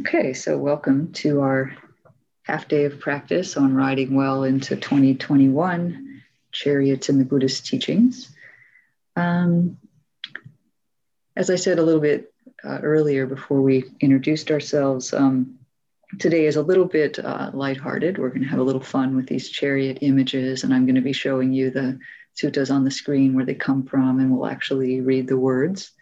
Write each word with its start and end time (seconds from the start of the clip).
Okay, 0.00 0.32
so 0.32 0.56
welcome 0.56 1.12
to 1.12 1.42
our 1.42 1.76
half 2.44 2.68
day 2.68 2.84
of 2.84 3.00
practice 3.00 3.58
on 3.58 3.74
riding 3.74 4.14
well 4.14 4.44
into 4.44 4.74
2021, 4.74 6.22
chariots 6.52 7.10
in 7.10 7.18
the 7.18 7.24
Buddhist 7.24 7.66
teachings. 7.66 8.34
Um, 9.14 9.76
as 11.36 11.50
I 11.50 11.56
said 11.56 11.78
a 11.78 11.82
little 11.82 12.00
bit 12.00 12.32
uh, 12.64 12.78
earlier 12.82 13.26
before 13.26 13.60
we 13.60 13.84
introduced 14.00 14.50
ourselves, 14.50 15.12
um, 15.12 15.58
today 16.18 16.46
is 16.46 16.56
a 16.56 16.62
little 16.62 16.86
bit 16.86 17.18
uh, 17.18 17.50
lighthearted. 17.52 18.16
We're 18.16 18.30
going 18.30 18.42
to 18.42 18.48
have 18.48 18.60
a 18.60 18.64
little 18.64 18.80
fun 18.80 19.16
with 19.16 19.26
these 19.26 19.50
chariot 19.50 19.98
images, 20.00 20.64
and 20.64 20.72
I'm 20.72 20.86
going 20.86 20.94
to 20.94 21.02
be 21.02 21.12
showing 21.12 21.52
you 21.52 21.70
the 21.70 21.98
suttas 22.40 22.74
on 22.74 22.84
the 22.84 22.90
screen 22.90 23.34
where 23.34 23.44
they 23.44 23.54
come 23.54 23.84
from, 23.84 24.18
and 24.18 24.30
we'll 24.30 24.50
actually 24.50 25.02
read 25.02 25.28
the 25.28 25.36
words. 25.36 25.92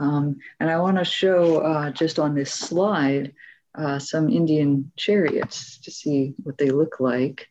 Um, 0.00 0.38
and 0.60 0.70
I 0.70 0.78
want 0.78 0.98
to 0.98 1.04
show 1.04 1.58
uh, 1.58 1.90
just 1.90 2.18
on 2.18 2.34
this 2.34 2.52
slide 2.52 3.34
uh, 3.76 3.98
some 3.98 4.28
Indian 4.28 4.92
chariots 4.96 5.78
to 5.78 5.90
see 5.90 6.34
what 6.42 6.58
they 6.58 6.70
look 6.70 7.00
like. 7.00 7.48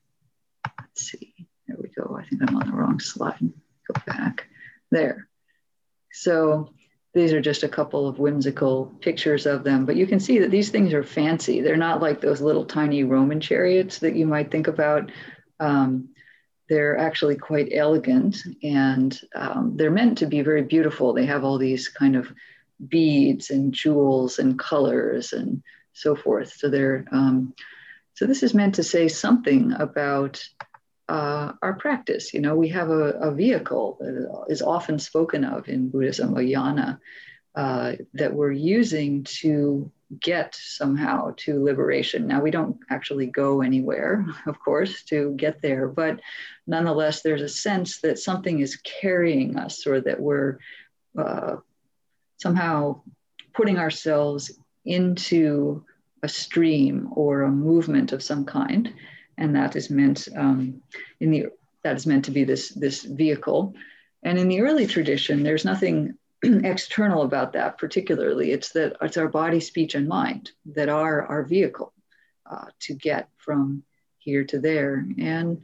Let's 0.80 1.12
see. 1.12 1.34
There 1.68 1.78
we 1.80 1.90
go. 1.90 2.18
I 2.18 2.28
think 2.28 2.42
I'm 2.48 2.56
on 2.56 2.68
the 2.68 2.76
wrong 2.76 3.00
slide. 3.00 3.40
Go 3.40 4.02
back. 4.06 4.48
There. 4.92 5.28
So 6.12 6.74
these 7.14 7.34
are 7.34 7.42
just 7.42 7.64
a 7.64 7.70
couple 7.70 8.08
of 8.08 8.20
whimsical 8.20 8.94
pictures 9.02 9.46
of 9.46 9.64
them, 9.64 9.86
but 9.86 9.96
you 9.96 10.08
can 10.08 10.20
see 10.20 10.40
that 10.40 10.52
these 10.52 10.70
things 10.70 10.94
are 10.94 11.04
fancy. 11.04 11.62
They're 11.62 11.76
not 11.76 12.02
like 12.02 12.22
those 12.22 12.42
little 12.42 12.66
tiny 12.66 13.04
Roman 13.04 13.40
chariots 13.40 14.00
that 14.00 14.16
you 14.16 14.26
might 14.28 14.52
think 14.52 14.68
about. 14.68 15.12
Um, 15.60 16.10
they're 16.70 16.98
actually 16.98 17.38
quite 17.38 17.70
elegant 17.72 18.38
and 18.62 19.20
um, 19.36 19.74
they're 19.76 19.92
meant 19.92 20.18
to 20.20 20.26
be 20.26 20.42
very 20.42 20.64
beautiful. 20.64 21.14
They 21.14 21.26
have 21.26 21.44
all 21.44 21.58
these 21.58 21.88
kind 21.88 22.16
of 22.16 22.32
beads 22.86 23.50
and 23.50 23.74
jewels 23.74 24.40
and 24.40 24.60
colors 24.60 25.34
and 25.34 25.64
so 25.94 26.16
forth. 26.16 26.54
So 26.54 26.70
they're 26.70 27.06
um, 27.12 27.54
so 28.16 28.26
this 28.26 28.44
is 28.44 28.54
meant 28.54 28.76
to 28.76 28.84
say 28.84 29.08
something 29.08 29.74
about 29.74 30.44
uh, 31.08 31.54
our 31.62 31.74
practice. 31.74 32.34
You 32.34 32.42
know, 32.42 32.56
we 32.56 32.70
have 32.70 32.90
a, 32.90 33.12
a, 33.12 33.32
vehicle 33.32 33.98
that 34.00 34.46
is 34.50 34.62
often 34.62 35.00
spoken 35.00 35.44
of 35.44 35.70
in 35.70 35.90
Buddhism, 35.90 36.36
a 36.36 36.40
yana, 36.40 37.00
uh, 37.58 37.94
that 38.14 38.32
we're 38.32 38.52
using 38.52 39.24
to 39.24 39.92
get 40.22 40.54
somehow 40.54 41.34
to 41.38 41.64
liberation. 41.64 42.28
Now, 42.28 42.40
we 42.40 42.52
don't 42.52 42.78
actually 42.92 43.26
go 43.26 43.62
anywhere, 43.62 44.28
of 44.46 44.60
course, 44.60 45.02
to 45.06 45.34
get 45.38 45.60
there, 45.64 45.88
but 45.88 46.20
nonetheless, 46.68 47.24
there's 47.24 47.42
a 47.42 47.50
sense 47.50 48.00
that 48.02 48.20
something 48.20 48.60
is 48.60 48.78
carrying 48.78 49.58
us 49.58 49.88
or 49.88 50.00
that 50.02 50.20
we're 50.20 50.60
uh, 51.18 51.56
somehow 52.38 53.02
putting 53.56 53.80
ourselves 53.80 54.52
into 54.86 55.84
a 56.22 56.30
stream 56.30 57.10
or 57.16 57.42
a 57.42 57.52
movement 57.52 58.12
of 58.12 58.22
some 58.22 58.46
kind. 58.46 58.94
And 59.40 59.56
that 59.56 59.76
is 59.76 59.90
meant 59.90 60.28
um, 60.38 60.84
in 61.20 61.32
the 61.32 61.48
that 61.84 61.96
is 61.96 62.06
meant 62.06 62.26
to 62.26 62.32
be 62.32 62.44
this 62.44 62.70
this 62.70 63.02
vehicle. 63.04 63.74
And 64.22 64.38
in 64.38 64.48
the 64.48 64.62
early 64.62 64.86
tradition, 64.86 65.42
there's 65.42 65.66
nothing 65.66 66.18
external 66.44 67.24
about 67.24 67.54
that 67.54 67.78
particularly. 67.78 68.52
It's 68.52 68.72
that 68.72 68.98
it's 69.02 69.18
our 69.18 69.28
body, 69.28 69.60
speech, 69.60 69.96
and 69.96 70.08
mind 70.08 70.52
that 70.68 70.90
are 70.90 71.26
our 71.26 71.44
vehicle 71.44 71.94
uh, 72.50 72.66
to 72.82 72.94
get 72.94 73.30
from 73.38 73.84
here 74.20 74.44
to 74.46 74.60
there. 74.60 75.06
And 75.18 75.62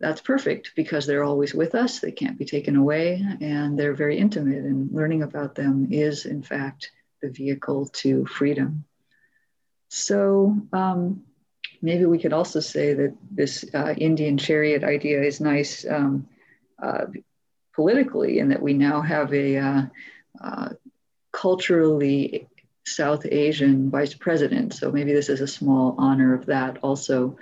that's 0.00 0.20
perfect 0.20 0.72
because 0.76 1.06
they're 1.06 1.24
always 1.24 1.54
with 1.54 1.74
us. 1.74 1.98
They 1.98 2.12
can't 2.12 2.38
be 2.38 2.44
taken 2.44 2.76
away, 2.76 3.24
and 3.40 3.78
they're 3.78 3.94
very 3.94 4.18
intimate. 4.18 4.64
And 4.64 4.92
learning 4.92 5.22
about 5.22 5.54
them 5.54 5.88
is, 5.90 6.24
in 6.24 6.42
fact, 6.42 6.90
the 7.20 7.30
vehicle 7.30 7.86
to 7.86 8.24
freedom. 8.26 8.84
So 9.88 10.56
um, 10.72 11.24
maybe 11.82 12.04
we 12.04 12.18
could 12.18 12.32
also 12.32 12.60
say 12.60 12.94
that 12.94 13.16
this 13.30 13.64
uh, 13.74 13.94
Indian 13.96 14.38
chariot 14.38 14.84
idea 14.84 15.22
is 15.22 15.40
nice 15.40 15.84
um, 15.88 16.28
uh, 16.80 17.06
politically, 17.78 18.40
in 18.40 18.48
that 18.48 18.60
we 18.60 18.74
now 18.74 19.00
have 19.00 19.32
a 19.32 19.56
uh, 19.56 19.82
uh, 20.42 20.70
culturally 21.30 22.48
South 22.84 23.24
Asian 23.24 23.88
vice 23.88 24.14
president. 24.14 24.74
So 24.74 24.90
maybe 24.90 25.12
this 25.12 25.28
is 25.28 25.40
a 25.40 25.46
small 25.46 25.94
honor 25.96 26.34
of 26.34 26.46
that 26.46 26.78
also. 26.78 27.38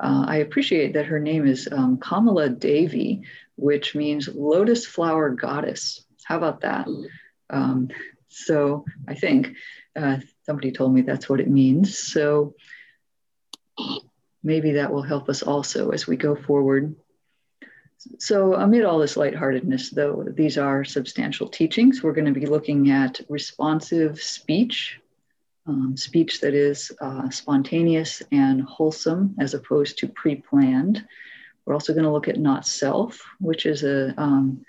Uh, 0.00 0.24
I 0.26 0.36
appreciate 0.38 0.94
that 0.94 1.06
her 1.06 1.20
name 1.20 1.46
is 1.46 1.68
um, 1.70 1.98
Kamala 1.98 2.48
Devi, 2.48 3.22
which 3.54 3.94
means 3.94 4.26
lotus 4.26 4.84
flower 4.84 5.30
goddess. 5.30 6.04
How 6.24 6.36
about 6.38 6.62
that? 6.62 6.88
Um, 7.48 7.88
so 8.26 8.84
I 9.06 9.14
think 9.14 9.54
uh, 9.94 10.16
somebody 10.46 10.72
told 10.72 10.92
me 10.92 11.02
that's 11.02 11.28
what 11.28 11.38
it 11.38 11.48
means. 11.48 11.96
So 11.96 12.56
maybe 14.42 14.72
that 14.72 14.92
will 14.92 15.02
help 15.02 15.28
us 15.28 15.44
also 15.44 15.90
as 15.90 16.08
we 16.08 16.16
go 16.16 16.34
forward. 16.34 16.96
So, 18.18 18.54
amid 18.54 18.84
all 18.84 18.98
this 18.98 19.16
lightheartedness, 19.16 19.90
though, 19.90 20.24
these 20.28 20.58
are 20.58 20.84
substantial 20.84 21.48
teachings. 21.48 22.02
We're 22.02 22.12
going 22.12 22.32
to 22.32 22.40
be 22.40 22.46
looking 22.46 22.90
at 22.90 23.20
responsive 23.28 24.20
speech, 24.20 25.00
um, 25.66 25.96
speech 25.96 26.40
that 26.40 26.54
is 26.54 26.92
uh, 27.00 27.28
spontaneous 27.30 28.22
and 28.32 28.62
wholesome 28.62 29.34
as 29.38 29.54
opposed 29.54 29.98
to 29.98 30.08
pre 30.08 30.36
planned. 30.36 31.06
We're 31.64 31.74
also 31.74 31.92
going 31.92 32.04
to 32.04 32.12
look 32.12 32.28
at 32.28 32.38
not 32.38 32.66
self, 32.66 33.22
which 33.40 33.66
is 33.66 33.82
a, 33.82 34.14
um, 34.20 34.64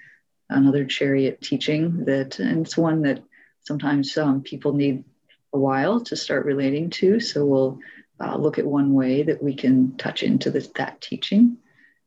another 0.49 0.85
chariot 0.85 1.41
teaching 1.41 2.05
that, 2.05 2.39
and 2.39 2.65
it's 2.65 2.77
one 2.77 3.03
that 3.03 3.23
sometimes 3.61 4.17
um, 4.17 4.41
people 4.41 4.73
need 4.73 5.03
a 5.53 5.59
while 5.59 5.99
to 6.01 6.15
start 6.15 6.45
relating 6.45 6.89
to. 6.89 7.19
So 7.19 7.45
we'll 7.45 7.79
uh, 8.19 8.37
look 8.37 8.57
at 8.57 8.65
one 8.65 8.93
way 8.93 9.23
that 9.23 9.41
we 9.43 9.53
can 9.55 9.95
touch 9.97 10.23
into 10.23 10.49
that 10.51 11.01
teaching. 11.01 11.57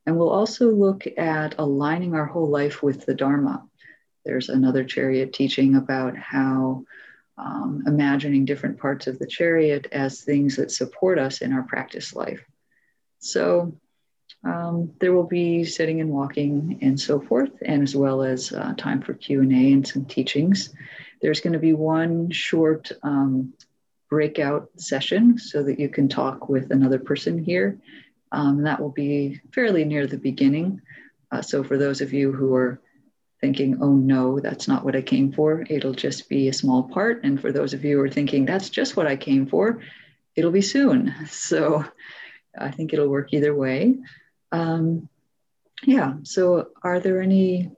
And 0.07 0.17
we'll 0.17 0.31
also 0.31 0.71
look 0.71 1.07
at 1.19 1.57
aligning 1.59 2.15
our 2.15 2.27
whole 2.27 2.49
life 2.49 2.83
with 2.83 3.07
the 3.07 3.15
Dharma. 3.15 3.65
There's 4.25 4.49
another 4.49 4.85
chariot 4.85 5.33
teaching 5.33 5.77
about 5.77 6.17
how 6.17 6.85
um, 7.39 7.85
imagining 7.87 8.45
different 8.45 8.79
parts 8.79 9.07
of 9.07 9.19
the 9.19 9.27
chariot 9.27 9.87
as 9.93 10.21
things 10.21 10.57
that 10.57 10.71
support 10.71 11.19
us 11.19 11.41
in 11.41 11.53
our 11.53 11.63
practice 11.63 12.15
life. 12.15 12.45
So 13.19 13.75
um, 14.45 14.93
there 15.01 15.13
will 15.13 15.27
be 15.27 15.65
sitting 15.65 16.01
and 16.01 16.11
walking 16.11 16.79
and 16.83 16.99
so 16.99 17.21
forth, 17.21 17.51
and 17.63 17.83
as 17.83 17.95
well 17.95 18.23
as 18.23 18.53
uh, 18.53 18.75
time 18.77 19.03
for 19.03 19.15
Q 19.15 19.43
and 19.43 19.53
A 19.53 19.73
and 19.73 19.87
some 19.87 20.05
teachings. 20.05 20.75
There's 21.21 21.41
going 21.41 21.53
to 21.53 21.59
be 21.59 21.75
one 21.75 22.31
short 22.31 22.91
um, 23.03 23.53
breakout 24.09 24.71
session 24.77 25.39
so 25.39 25.63
that 25.63 25.79
you 25.79 25.89
can 25.89 26.09
talk 26.09 26.49
with 26.49 26.71
another 26.71 26.99
person 26.99 27.43
here. 27.43 27.79
Um, 28.33 28.63
that 28.63 28.81
will 28.81 28.91
be 28.91 29.41
fairly 29.53 29.85
near 29.85 30.07
the 30.07 30.19
beginning. 30.19 30.81
Uh, 31.33 31.43
so 31.43 31.65
for 31.65 31.77
those 31.77 32.01
of 32.01 32.13
you 32.13 32.33
who 32.33 32.55
are 32.55 32.81
thinking, 33.41 33.79
oh 33.81 33.95
no, 33.95 34.39
that's 34.39 34.69
not 34.69 34.85
what 34.85 34.97
I 34.97 35.03
came 35.03 35.33
for, 35.33 35.65
it'll 35.69 35.95
just 35.95 36.29
be 36.29 36.49
a 36.49 36.53
small 36.53 36.85
part. 36.85 37.25
And 37.25 37.41
for 37.41 37.53
those 37.53 37.75
of 37.75 37.85
you 37.85 37.97
who 37.97 38.03
are 38.03 38.11
thinking, 38.11 38.45
that's 38.45 38.69
just 38.69 38.97
what 38.97 39.07
I 39.07 39.17
came 39.17 39.47
for, 39.47 39.81
it'll 40.37 40.51
be 40.51 40.63
soon. 40.63 41.15
So 41.27 41.85
I 42.59 42.71
think 42.71 42.93
it'll 42.93 43.09
work 43.09 43.33
either 43.33 43.55
way. 43.55 43.97
Um, 44.53 45.09
yeah, 45.85 46.15
so 46.25 46.71
are 46.83 47.01
there 47.01 47.23
any 47.23 47.71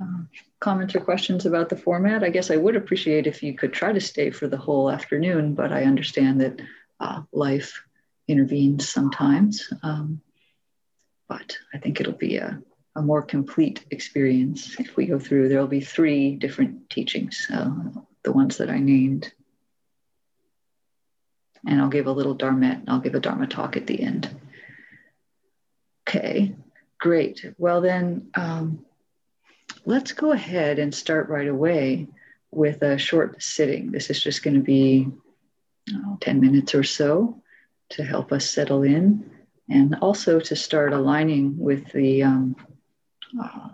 uh, 0.00 0.22
comments 0.60 0.94
or 0.94 1.00
questions 1.00 1.46
about 1.46 1.68
the 1.68 1.76
format? 1.76 2.22
I 2.22 2.30
guess 2.30 2.50
I 2.50 2.56
would 2.56 2.76
appreciate 2.76 3.26
if 3.26 3.42
you 3.42 3.54
could 3.54 3.72
try 3.72 3.92
to 3.92 4.00
stay 4.00 4.30
for 4.30 4.46
the 4.46 4.56
whole 4.56 4.90
afternoon, 4.90 5.54
but 5.54 5.72
I 5.72 5.82
understand 5.82 6.40
that 6.40 6.60
uh, 7.00 7.22
life 7.32 7.82
intervenes 8.28 8.88
sometimes. 8.88 9.72
Um, 9.82 10.20
but 11.28 11.58
I 11.74 11.78
think 11.78 12.00
it'll 12.00 12.12
be 12.12 12.36
a, 12.36 12.62
a, 12.94 13.02
more 13.02 13.22
complete 13.22 13.84
experience 13.90 14.78
if 14.78 14.96
we 14.96 15.06
go 15.06 15.18
through. 15.18 15.48
There'll 15.48 15.66
be 15.66 15.80
three 15.80 16.36
different 16.36 16.88
teachings, 16.90 17.48
uh, 17.52 17.70
the 18.22 18.32
ones 18.32 18.58
that 18.58 18.70
I 18.70 18.78
named. 18.78 19.32
And 21.66 21.80
I'll 21.80 21.88
give 21.88 22.06
a 22.06 22.12
little 22.12 22.34
Dharma, 22.34 22.82
I'll 22.86 23.00
give 23.00 23.14
a 23.14 23.20
Dharma 23.20 23.46
talk 23.46 23.76
at 23.76 23.86
the 23.86 24.00
end. 24.00 24.30
Okay, 26.08 26.54
great. 26.98 27.44
Well, 27.58 27.80
then, 27.80 28.30
um, 28.34 28.84
let's 29.84 30.12
go 30.12 30.32
ahead 30.32 30.78
and 30.78 30.94
start 30.94 31.28
right 31.28 31.48
away 31.48 32.08
with 32.50 32.82
a 32.82 32.96
short 32.96 33.42
sitting. 33.42 33.90
This 33.90 34.08
is 34.08 34.22
just 34.22 34.42
going 34.42 34.54
to 34.54 34.62
be 34.62 35.08
oh, 35.94 36.16
10 36.20 36.40
minutes 36.40 36.74
or 36.74 36.84
so 36.84 37.42
to 37.90 38.04
help 38.04 38.32
us 38.32 38.48
settle 38.48 38.82
in 38.82 39.30
and 39.70 39.96
also 40.00 40.40
to 40.40 40.56
start 40.56 40.92
aligning 40.92 41.58
with 41.58 41.90
the, 41.92 42.22
um, 42.22 42.56
uh, 43.40 43.68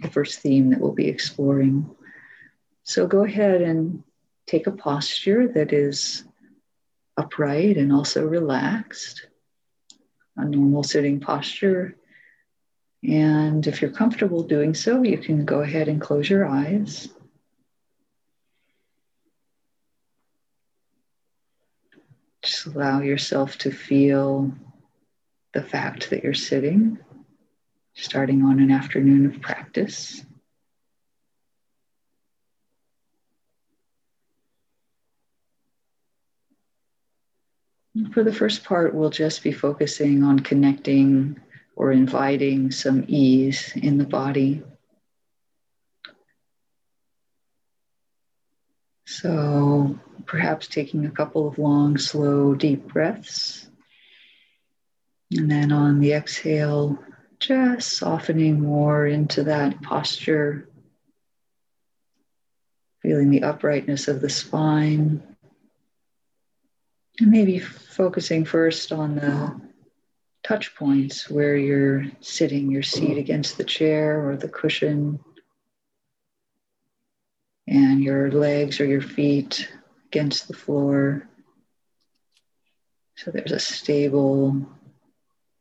the 0.00 0.10
first 0.10 0.40
theme 0.40 0.70
that 0.70 0.80
we'll 0.80 0.92
be 0.92 1.08
exploring. 1.08 1.94
So 2.82 3.06
go 3.06 3.24
ahead 3.24 3.62
and 3.62 4.02
take 4.46 4.66
a 4.66 4.72
posture 4.72 5.48
that 5.48 5.72
is 5.72 6.24
upright 7.16 7.76
and 7.76 7.92
also 7.92 8.26
relaxed. 8.26 9.26
A 10.36 10.44
normal 10.44 10.82
sitting 10.82 11.20
posture 11.20 11.96
and 13.06 13.66
if 13.66 13.82
you're 13.82 13.90
comfortable 13.90 14.42
doing 14.42 14.72
so, 14.72 15.02
you 15.02 15.18
can 15.18 15.44
go 15.44 15.60
ahead 15.60 15.88
and 15.88 16.00
close 16.00 16.28
your 16.28 16.46
eyes. 16.46 17.08
Just 22.44 22.66
allow 22.66 23.00
yourself 23.00 23.56
to 23.58 23.70
feel 23.70 24.52
the 25.54 25.62
fact 25.62 26.10
that 26.10 26.22
you're 26.22 26.34
sitting, 26.34 26.98
starting 27.94 28.42
on 28.42 28.60
an 28.60 28.70
afternoon 28.70 29.24
of 29.24 29.40
practice. 29.40 30.22
For 38.12 38.22
the 38.22 38.32
first 38.32 38.62
part, 38.62 38.94
we'll 38.94 39.08
just 39.08 39.42
be 39.42 39.52
focusing 39.52 40.22
on 40.22 40.40
connecting 40.40 41.40
or 41.76 41.92
inviting 41.92 42.70
some 42.70 43.06
ease 43.08 43.72
in 43.74 43.96
the 43.96 44.04
body. 44.04 44.62
So 49.06 49.98
perhaps 50.26 50.66
taking 50.66 51.06
a 51.06 51.10
couple 51.10 51.46
of 51.48 51.58
long, 51.58 51.98
slow, 51.98 52.54
deep 52.54 52.88
breaths. 52.88 53.68
And 55.30 55.50
then 55.50 55.72
on 55.72 56.00
the 56.00 56.12
exhale, 56.12 56.98
just 57.40 57.92
softening 57.92 58.60
more 58.60 59.06
into 59.06 59.44
that 59.44 59.82
posture, 59.82 60.68
feeling 63.02 63.30
the 63.30 63.42
uprightness 63.42 64.08
of 64.08 64.20
the 64.20 64.30
spine. 64.30 65.22
And 67.20 67.30
maybe 67.30 67.58
focusing 67.58 68.44
first 68.44 68.92
on 68.92 69.16
the 69.16 69.60
touch 70.42 70.74
points 70.74 71.28
where 71.30 71.56
you're 71.56 72.06
sitting, 72.20 72.70
your 72.70 72.82
seat 72.82 73.18
against 73.18 73.56
the 73.56 73.64
chair 73.64 74.28
or 74.28 74.36
the 74.36 74.48
cushion, 74.48 75.20
and 77.66 78.02
your 78.02 78.30
legs 78.30 78.80
or 78.80 78.84
your 78.84 79.00
feet 79.00 79.68
against 80.14 80.46
the 80.46 80.54
floor. 80.54 81.28
So 83.16 83.32
there's 83.32 83.50
a 83.50 83.58
stable 83.58 84.64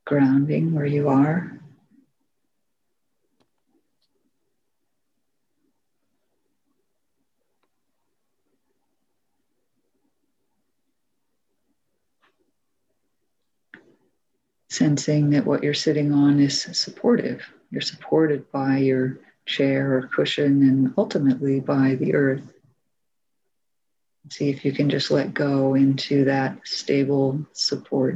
grounding 0.05 0.75
where 0.75 0.85
you 0.85 1.09
are. 1.09 1.59
Sensing 14.69 15.31
that 15.31 15.45
what 15.45 15.63
you're 15.63 15.73
sitting 15.73 16.13
on 16.13 16.39
is 16.39 16.61
supportive. 16.61 17.41
You're 17.71 17.81
supported 17.81 18.51
by 18.51 18.77
your 18.77 19.17
chair 19.47 19.97
or 19.97 20.09
cushion 20.13 20.61
and 20.61 20.93
ultimately 20.95 21.59
by 21.59 21.95
the 21.95 22.13
earth. 22.13 22.62
See 24.29 24.49
if 24.49 24.63
you 24.63 24.71
can 24.71 24.89
just 24.89 25.11
let 25.11 25.33
go 25.33 25.73
into 25.73 26.25
that 26.25 26.59
stable 26.63 27.45
support. 27.51 28.15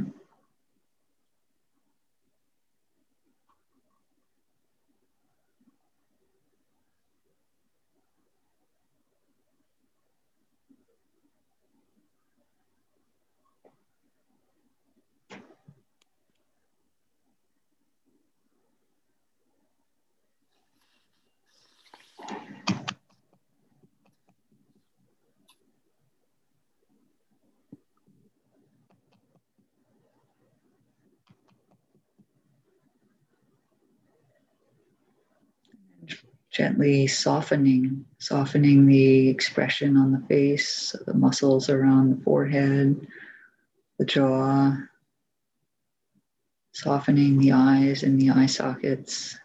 Softening, 37.06 38.04
softening 38.18 38.86
the 38.86 39.28
expression 39.28 39.96
on 39.96 40.12
the 40.12 40.26
face, 40.28 40.94
the 41.06 41.14
muscles 41.14 41.68
around 41.68 42.10
the 42.10 42.24
forehead, 42.24 43.06
the 43.98 44.04
jaw, 44.04 44.76
softening 46.72 47.38
the 47.38 47.52
eyes 47.52 48.02
and 48.02 48.20
the 48.20 48.30
eye 48.30 48.46
sockets. 48.46 49.36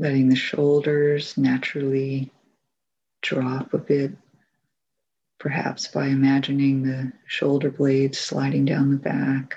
Letting 0.00 0.28
the 0.28 0.36
shoulders 0.36 1.36
naturally 1.36 2.30
drop 3.28 3.74
a 3.74 3.78
bit, 3.78 4.12
perhaps 5.38 5.86
by 5.86 6.06
imagining 6.06 6.82
the 6.82 7.12
shoulder 7.26 7.70
blades 7.70 8.16
sliding 8.16 8.64
down 8.64 8.90
the 8.90 8.96
back. 8.96 9.56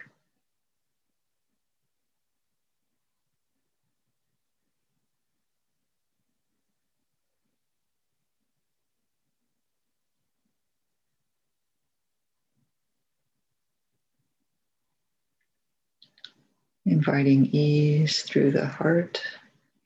Inviting 16.86 17.46
ease 17.54 18.24
through 18.24 18.52
the 18.52 18.66
heart 18.66 19.22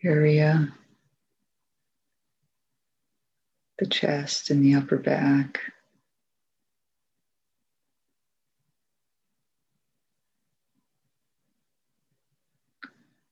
area 0.04 0.74
the 3.78 3.86
chest 3.86 4.50
and 4.50 4.64
the 4.64 4.76
upper 4.76 4.98
back. 4.98 5.60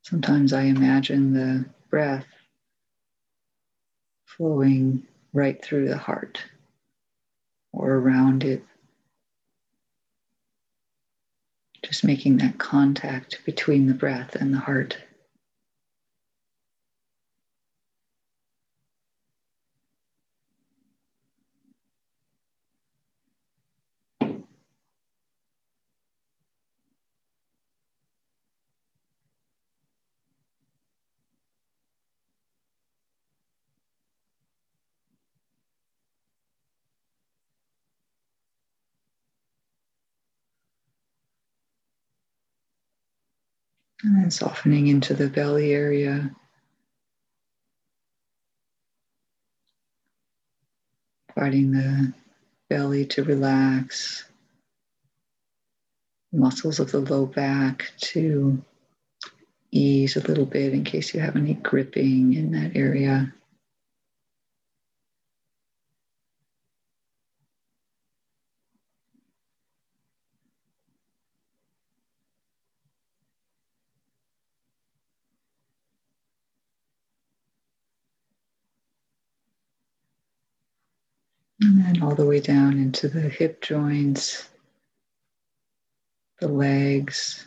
Sometimes 0.02 0.52
I 0.52 0.64
imagine 0.64 1.34
the 1.34 1.66
breath 1.90 2.28
flowing 4.26 5.08
right 5.32 5.64
through 5.64 5.88
the 5.88 5.98
heart 5.98 6.44
or 7.72 7.96
around 7.96 8.44
it. 8.44 8.64
Just 11.84 12.04
making 12.04 12.38
that 12.38 12.58
contact 12.58 13.40
between 13.46 13.88
the 13.88 13.94
breath 13.94 14.36
and 14.36 14.54
the 14.54 14.60
heart. 14.60 14.98
And 44.04 44.22
then 44.22 44.32
softening 44.32 44.88
into 44.88 45.14
the 45.14 45.30
belly 45.30 45.74
area. 45.74 46.30
Inviting 51.36 51.72
the 51.72 52.14
belly 52.70 53.06
to 53.08 53.24
relax, 53.24 54.26
muscles 56.34 56.80
of 56.80 56.92
the 56.92 57.00
low 57.00 57.26
back 57.26 57.92
to 57.98 58.62
ease 59.72 60.18
a 60.18 60.28
little 60.28 60.46
bit 60.46 60.74
in 60.74 60.84
case 60.84 61.14
you 61.14 61.20
have 61.20 61.36
any 61.36 61.54
gripping 61.54 62.34
in 62.34 62.52
that 62.52 62.76
area. 62.76 63.34
And 81.62 81.78
then 81.78 82.03
all 82.14 82.18
the 82.18 82.26
way 82.28 82.40
down 82.40 82.78
into 82.78 83.08
the 83.08 83.22
hip 83.22 83.60
joints, 83.60 84.48
the 86.40 86.48
legs. 86.48 87.44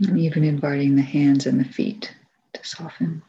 And 0.00 0.18
even 0.18 0.42
inviting 0.42 0.96
the 0.96 1.02
hands 1.02 1.46
and 1.46 1.60
the 1.60 1.64
feet 1.64 2.12
to 2.54 2.64
soften. 2.64 3.22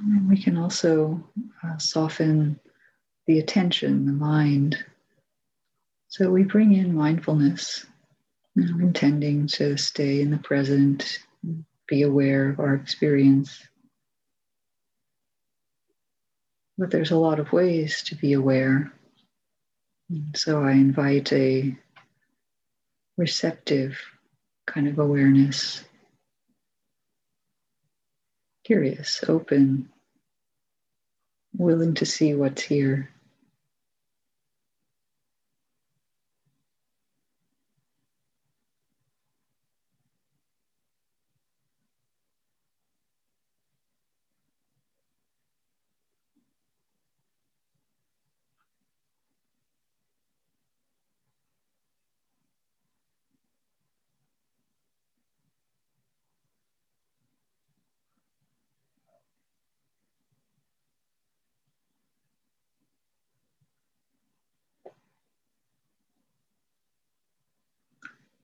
And 0.00 0.28
can 0.42 0.56
also 0.56 1.22
uh, 1.64 1.78
soften 1.78 2.58
the 3.26 3.38
attention, 3.38 4.06
the 4.06 4.12
mind. 4.12 4.84
So 6.08 6.30
we 6.30 6.42
bring 6.42 6.72
in 6.74 6.94
mindfulness, 6.94 7.86
you 8.54 8.66
know, 8.66 8.84
intending 8.84 9.46
to 9.48 9.76
stay 9.76 10.20
in 10.20 10.30
the 10.30 10.38
present, 10.38 11.20
be 11.86 12.02
aware 12.02 12.50
of 12.50 12.60
our 12.60 12.74
experience. 12.74 13.66
But 16.76 16.90
there's 16.90 17.12
a 17.12 17.18
lot 17.18 17.38
of 17.38 17.52
ways 17.52 18.02
to 18.04 18.16
be 18.16 18.32
aware. 18.32 18.92
So 20.34 20.62
I 20.62 20.72
invite 20.72 21.32
a 21.32 21.76
receptive 23.16 23.98
kind 24.66 24.88
of 24.88 24.98
awareness, 24.98 25.84
curious, 28.64 29.22
open, 29.28 29.91
willing 31.56 31.94
to 31.96 32.06
see 32.06 32.34
what's 32.34 32.62
here. 32.62 33.11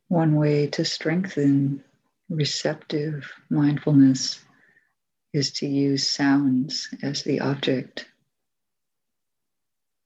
One 0.08 0.36
way 0.36 0.68
to 0.68 0.86
strengthen 0.86 1.84
receptive 2.30 3.30
mindfulness 3.50 4.42
is 5.34 5.52
to 5.52 5.66
use 5.66 6.08
sounds 6.08 6.88
as 7.02 7.22
the 7.22 7.40
object. 7.40 8.08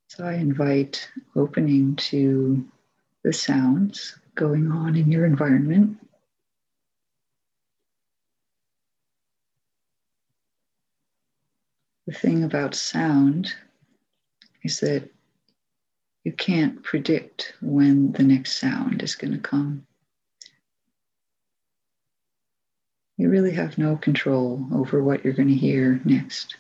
So 0.09 0.25
I 0.25 0.35
invite 0.35 1.09
opening 1.37 1.95
to 1.97 2.69
the 3.23 3.33
sounds 3.33 4.19
going 4.35 4.73
on 4.73 4.97
in 4.97 5.11
your 5.11 5.25
environment. 5.25 5.99
The 12.09 12.13
thing 12.13 12.43
about 12.43 12.75
sound 12.75 13.55
is 14.65 14.81
that 14.81 15.09
you 16.25 16.33
can't 16.33 16.83
predict 16.83 17.55
when 17.63 18.11
the 18.13 18.25
next 18.25 18.57
sound 18.57 19.03
is 19.03 19.15
going 19.15 19.33
to 19.33 19.39
come. 19.39 19.87
You 23.23 23.29
really 23.29 23.53
have 23.53 23.79
no 23.79 23.95
control 23.95 24.67
over 24.75 25.01
what 25.01 25.25
you're 25.25 25.33
going 25.33 25.47
to 25.47 25.55
hear 25.55 26.01
next. 26.05 26.57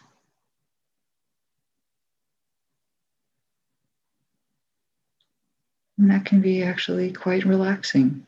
And 5.98 6.08
that 6.12 6.24
can 6.24 6.40
be 6.40 6.62
actually 6.62 7.12
quite 7.12 7.44
relaxing. 7.44 8.24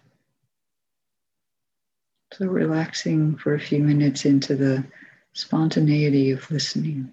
So, 2.32 2.46
relaxing 2.46 3.36
for 3.36 3.54
a 3.54 3.60
few 3.60 3.78
minutes 3.78 4.24
into 4.24 4.56
the 4.56 4.84
spontaneity 5.32 6.32
of 6.32 6.50
listening. 6.50 7.12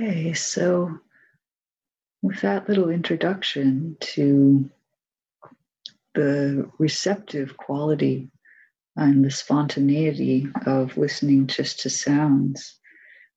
Okay, 0.00 0.32
so 0.32 0.96
with 2.22 2.40
that 2.42 2.68
little 2.68 2.88
introduction 2.88 3.96
to 3.98 4.70
the 6.14 6.70
receptive 6.78 7.56
quality 7.56 8.30
and 8.94 9.24
the 9.24 9.30
spontaneity 9.32 10.46
of 10.66 10.96
listening 10.96 11.48
just 11.48 11.80
to 11.80 11.90
sounds, 11.90 12.78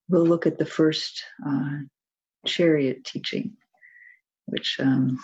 we'll 0.07 0.27
look 0.27 0.45
at 0.45 0.59
the 0.59 0.65
first 0.65 1.23
uh, 1.47 1.79
chariot 2.45 3.05
teaching, 3.05 3.53
which 4.45 4.77
um, 4.79 5.19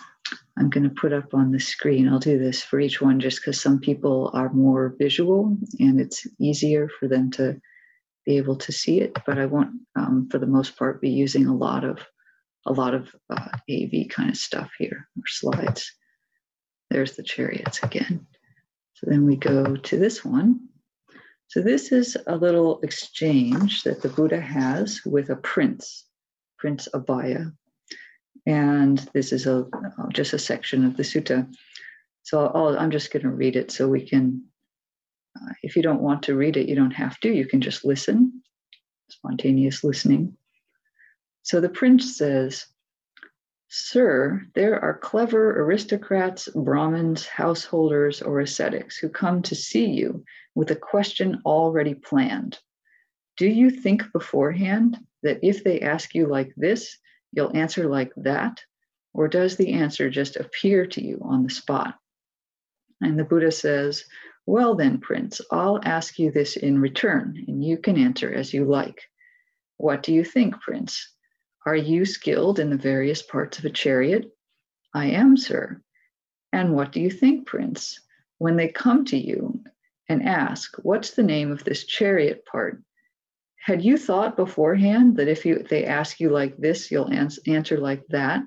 I'm 0.58 0.70
going 0.70 0.88
to 0.88 1.00
put 1.00 1.12
up 1.12 1.34
on 1.34 1.52
the 1.52 1.60
screen. 1.60 2.08
I'll 2.08 2.18
do 2.18 2.36
this 2.40 2.64
for 2.64 2.80
each 2.80 3.00
one 3.00 3.20
just 3.20 3.40
because 3.40 3.60
some 3.60 3.78
people 3.78 4.32
are 4.34 4.52
more 4.52 4.96
visual 4.98 5.56
and 5.78 6.00
it's 6.00 6.26
easier 6.40 6.88
for 6.98 7.06
them 7.06 7.30
to 7.32 7.60
be 8.28 8.36
able 8.36 8.56
to 8.56 8.72
see 8.72 9.00
it. 9.00 9.16
But 9.26 9.38
I 9.38 9.46
won't, 9.46 9.70
um, 9.96 10.28
for 10.30 10.38
the 10.38 10.46
most 10.46 10.76
part, 10.76 11.00
be 11.00 11.08
using 11.08 11.46
a 11.46 11.56
lot 11.56 11.82
of 11.82 12.06
a 12.66 12.72
lot 12.72 12.92
of 12.92 13.08
uh, 13.30 13.48
AV 13.70 14.08
kind 14.10 14.28
of 14.28 14.36
stuff 14.36 14.70
here 14.78 15.08
or 15.16 15.22
slides. 15.26 15.90
There's 16.90 17.16
the 17.16 17.22
chariots 17.22 17.82
again. 17.82 18.26
So 18.92 19.06
then 19.08 19.24
we 19.24 19.36
go 19.36 19.76
to 19.76 19.96
this 19.96 20.22
one. 20.24 20.68
So 21.46 21.62
this 21.62 21.92
is 21.92 22.18
a 22.26 22.36
little 22.36 22.80
exchange 22.82 23.84
that 23.84 24.02
the 24.02 24.10
Buddha 24.10 24.40
has 24.40 25.00
with 25.06 25.30
a 25.30 25.36
prince, 25.36 26.04
Prince 26.58 26.86
Abhaya. 26.92 27.52
And 28.44 28.98
this 29.14 29.32
is 29.32 29.46
a 29.46 29.64
just 30.10 30.34
a 30.34 30.38
section 30.38 30.84
of 30.84 30.98
the 30.98 31.02
sutta. 31.02 31.50
So 32.24 32.46
i 32.46 32.84
am 32.84 32.90
just 32.90 33.10
going 33.10 33.22
to 33.22 33.30
read 33.30 33.56
it 33.56 33.70
so 33.70 33.88
we 33.88 34.06
can, 34.06 34.44
uh, 35.36 35.52
if 35.62 35.76
you 35.76 35.82
don't 35.82 36.02
want 36.02 36.22
to 36.24 36.36
read 36.36 36.56
it, 36.56 36.68
you 36.68 36.74
don't 36.74 36.92
have 36.92 37.18
to. 37.20 37.32
You 37.32 37.46
can 37.46 37.60
just 37.60 37.84
listen, 37.84 38.42
spontaneous 39.08 39.84
listening. 39.84 40.36
So 41.42 41.60
the 41.60 41.68
prince 41.68 42.16
says, 42.16 42.66
Sir, 43.68 44.46
there 44.54 44.80
are 44.80 44.96
clever 44.96 45.60
aristocrats, 45.60 46.48
Brahmins, 46.54 47.26
householders, 47.26 48.22
or 48.22 48.40
ascetics 48.40 48.96
who 48.96 49.10
come 49.10 49.42
to 49.42 49.54
see 49.54 49.86
you 49.86 50.24
with 50.54 50.70
a 50.70 50.76
question 50.76 51.42
already 51.44 51.94
planned. 51.94 52.58
Do 53.36 53.46
you 53.46 53.70
think 53.70 54.10
beforehand 54.12 54.98
that 55.22 55.40
if 55.42 55.64
they 55.64 55.80
ask 55.80 56.14
you 56.14 56.26
like 56.26 56.52
this, 56.56 56.98
you'll 57.32 57.54
answer 57.54 57.88
like 57.88 58.12
that? 58.16 58.62
Or 59.12 59.28
does 59.28 59.56
the 59.56 59.74
answer 59.74 60.08
just 60.08 60.36
appear 60.36 60.86
to 60.86 61.04
you 61.04 61.20
on 61.22 61.42
the 61.42 61.50
spot? 61.50 61.94
And 63.00 63.18
the 63.18 63.24
Buddha 63.24 63.52
says, 63.52 64.04
Well, 64.48 64.76
then, 64.76 64.96
Prince, 64.96 65.42
I'll 65.50 65.78
ask 65.84 66.18
you 66.18 66.30
this 66.30 66.56
in 66.56 66.80
return, 66.80 67.44
and 67.46 67.62
you 67.62 67.76
can 67.76 67.98
answer 67.98 68.32
as 68.32 68.54
you 68.54 68.64
like. 68.64 69.02
What 69.76 70.02
do 70.02 70.14
you 70.14 70.24
think, 70.24 70.58
Prince? 70.62 71.06
Are 71.66 71.76
you 71.76 72.06
skilled 72.06 72.58
in 72.58 72.70
the 72.70 72.78
various 72.78 73.20
parts 73.20 73.58
of 73.58 73.66
a 73.66 73.70
chariot? 73.70 74.30
I 74.94 75.08
am, 75.08 75.36
sir. 75.36 75.82
And 76.50 76.74
what 76.74 76.92
do 76.92 77.00
you 77.02 77.10
think, 77.10 77.46
Prince? 77.46 78.00
When 78.38 78.56
they 78.56 78.68
come 78.68 79.04
to 79.04 79.18
you 79.18 79.62
and 80.08 80.22
ask, 80.22 80.76
What's 80.82 81.10
the 81.10 81.22
name 81.22 81.52
of 81.52 81.62
this 81.64 81.84
chariot 81.84 82.46
part? 82.46 82.82
Had 83.58 83.84
you 83.84 83.98
thought 83.98 84.34
beforehand 84.34 85.18
that 85.18 85.28
if 85.28 85.44
you 85.44 85.62
they 85.62 85.84
ask 85.84 86.20
you 86.20 86.30
like 86.30 86.56
this, 86.56 86.90
you'll 86.90 87.12
ans- 87.12 87.38
answer 87.46 87.76
like 87.76 88.06
that? 88.08 88.40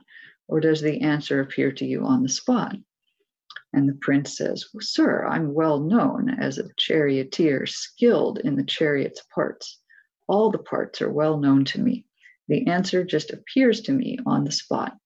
Or 0.48 0.62
does 0.62 0.82
the 0.82 1.02
answer 1.02 1.42
appear 1.42 1.72
to 1.74 1.86
you 1.86 2.06
on 2.06 2.24
the 2.24 2.30
spot? 2.30 2.76
And 3.74 3.88
the 3.88 3.98
prince 4.02 4.38
says, 4.38 4.66
well, 4.74 4.82
Sir, 4.82 5.26
I'm 5.26 5.54
well 5.54 5.80
known 5.80 6.30
as 6.30 6.58
a 6.58 6.70
charioteer, 6.78 7.66
skilled 7.66 8.40
in 8.40 8.56
the 8.56 8.64
chariot's 8.64 9.24
parts. 9.34 9.80
All 10.28 10.52
the 10.52 10.58
parts 10.58 11.02
are 11.02 11.12
well 11.12 11.38
known 11.38 11.66
to 11.66 11.80
me. 11.80 12.06
The 12.48 12.68
answer 12.68 13.04
just 13.04 13.32
appears 13.32 13.82
to 13.82 13.94
me 13.94 14.18
on 14.26 14.44
the 14.44 14.52
spot. 14.52 14.98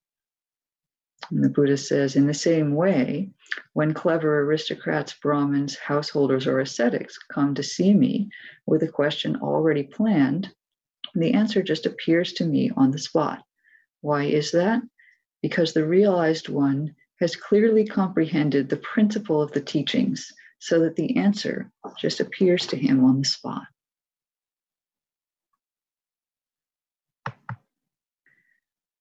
And 1.32 1.44
the 1.44 1.50
Buddha 1.50 1.78
says, 1.78 2.16
in 2.16 2.28
the 2.28 2.34
same 2.34 2.76
way, 2.76 3.32
when 3.74 3.94
clever 3.94 4.42
aristocrats, 4.42 5.14
Brahmins, 5.14 5.78
householders, 5.78 6.48
or 6.48 6.60
ascetics 6.60 7.18
come 7.18 7.56
to 7.56 7.64
see 7.64 7.94
me 7.94 8.30
with 8.66 8.84
a 8.84 8.88
question 8.88 9.36
already 9.38 9.84
planned, 9.84 10.52
the 11.14 11.34
answer 11.34 11.64
just 11.64 11.86
appears 11.86 12.34
to 12.34 12.46
me 12.46 12.72
on 12.76 12.92
the 12.92 13.00
spot. 13.00 13.44
Why 14.02 14.26
is 14.26 14.52
that? 14.52 14.82
Because 15.42 15.74
the 15.74 15.86
realized 15.86 16.50
one 16.50 16.96
has 17.20 17.36
clearly 17.36 17.86
comprehended 17.86 18.70
the 18.70 18.78
principle 18.78 19.42
of 19.42 19.52
the 19.52 19.62
teachings 19.62 20.32
so 20.60 20.80
that 20.80 20.96
the 20.96 21.18
answer 21.18 21.72
just 21.98 22.20
appears 22.20 22.68
to 22.68 22.78
him 22.78 23.04
on 23.04 23.20
the 23.20 23.26
spot. 23.26 23.64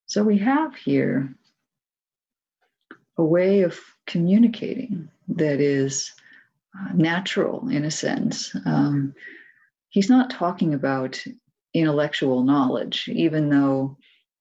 So 0.07 0.23
we 0.23 0.39
have 0.39 0.77
here 0.77 1.35
a 3.17 3.25
way 3.25 3.63
of 3.63 3.81
communicating 4.07 5.09
that 5.29 5.61
is 5.61 6.13
uh, 6.79 6.93
natural 6.95 7.69
in 7.69 7.85
a 7.85 7.91
sense. 7.91 8.55
Um, 8.65 9.15
he's 9.89 10.11
not 10.11 10.31
talking 10.31 10.75
about 10.75 11.23
intellectual 11.73 12.45
knowledge, 12.45 13.09
even 13.09 13.49
though 13.49 13.97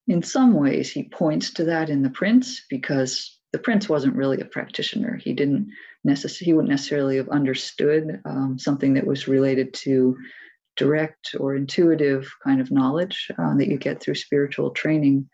in 0.07 0.21
some 0.21 0.53
ways 0.53 0.91
he 0.91 1.03
points 1.03 1.51
to 1.53 1.63
that 1.63 1.89
in 1.89 2.03
the 2.03 2.09
prince 2.09 2.63
because 2.69 3.32
the 3.53 3.59
prince 3.59 3.87
wasn't 3.87 4.15
really 4.15 4.41
a 4.41 4.45
practitioner. 4.45 5.15
He 5.15 5.33
didn't 5.33 5.69
necessarily, 6.03 6.45
he 6.45 6.53
wouldn't 6.53 6.71
necessarily 6.71 7.17
have 7.17 7.29
understood 7.29 8.21
um, 8.25 8.59
something 8.59 8.95
that 8.95 9.07
was 9.07 9.27
related 9.27 9.73
to 9.75 10.17
direct 10.75 11.35
or 11.39 11.55
intuitive 11.55 12.29
kind 12.43 12.59
of 12.59 12.71
knowledge 12.71 13.31
uh, 13.37 13.55
that 13.55 13.67
you 13.67 13.77
get 13.77 14.01
through 14.01 14.15
spiritual 14.15 14.71
training 14.71 15.29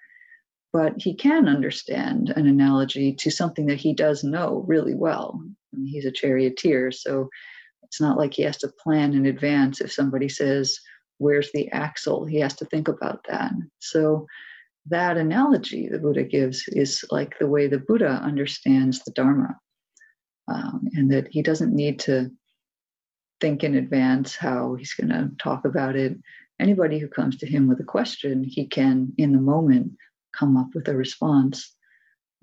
but 0.71 0.93
he 0.97 1.15
can 1.15 1.47
understand 1.47 2.31
an 2.35 2.47
analogy 2.47 3.13
to 3.13 3.31
something 3.31 3.65
that 3.67 3.79
he 3.79 3.93
does 3.93 4.23
know 4.23 4.63
really 4.67 4.93
well. 4.93 5.41
I 5.73 5.77
mean, 5.77 5.87
he's 5.87 6.05
a 6.05 6.11
charioteer, 6.11 6.91
so 6.91 7.29
it's 7.83 7.99
not 7.99 8.17
like 8.17 8.33
he 8.33 8.43
has 8.43 8.57
to 8.57 8.73
plan 8.83 9.13
in 9.13 9.25
advance. 9.25 9.81
If 9.81 9.91
somebody 9.91 10.29
says, 10.29 10.79
Where's 11.17 11.51
the 11.51 11.69
axle? 11.71 12.23
He 12.25 12.39
has 12.39 12.55
to 12.55 12.65
think 12.65 12.87
about 12.87 13.25
that. 13.27 13.51
So, 13.79 14.25
that 14.89 15.17
analogy 15.17 15.87
the 15.87 15.99
Buddha 15.99 16.23
gives 16.23 16.63
is 16.67 17.05
like 17.11 17.37
the 17.39 17.47
way 17.47 17.67
the 17.67 17.79
Buddha 17.79 18.09
understands 18.23 19.03
the 19.03 19.11
Dharma, 19.11 19.57
um, 20.47 20.87
and 20.93 21.11
that 21.11 21.27
he 21.29 21.41
doesn't 21.41 21.75
need 21.75 21.99
to 21.99 22.31
think 23.41 23.63
in 23.63 23.75
advance 23.75 24.35
how 24.35 24.75
he's 24.75 24.93
going 24.93 25.09
to 25.09 25.31
talk 25.41 25.65
about 25.65 25.95
it. 25.95 26.17
Anybody 26.59 26.99
who 26.99 27.07
comes 27.07 27.37
to 27.37 27.47
him 27.47 27.67
with 27.67 27.79
a 27.79 27.85
question, 27.85 28.43
he 28.43 28.65
can, 28.65 29.13
in 29.17 29.31
the 29.31 29.39
moment, 29.39 29.93
come 30.37 30.57
up 30.57 30.67
with 30.73 30.87
a 30.87 30.95
response. 30.95 31.73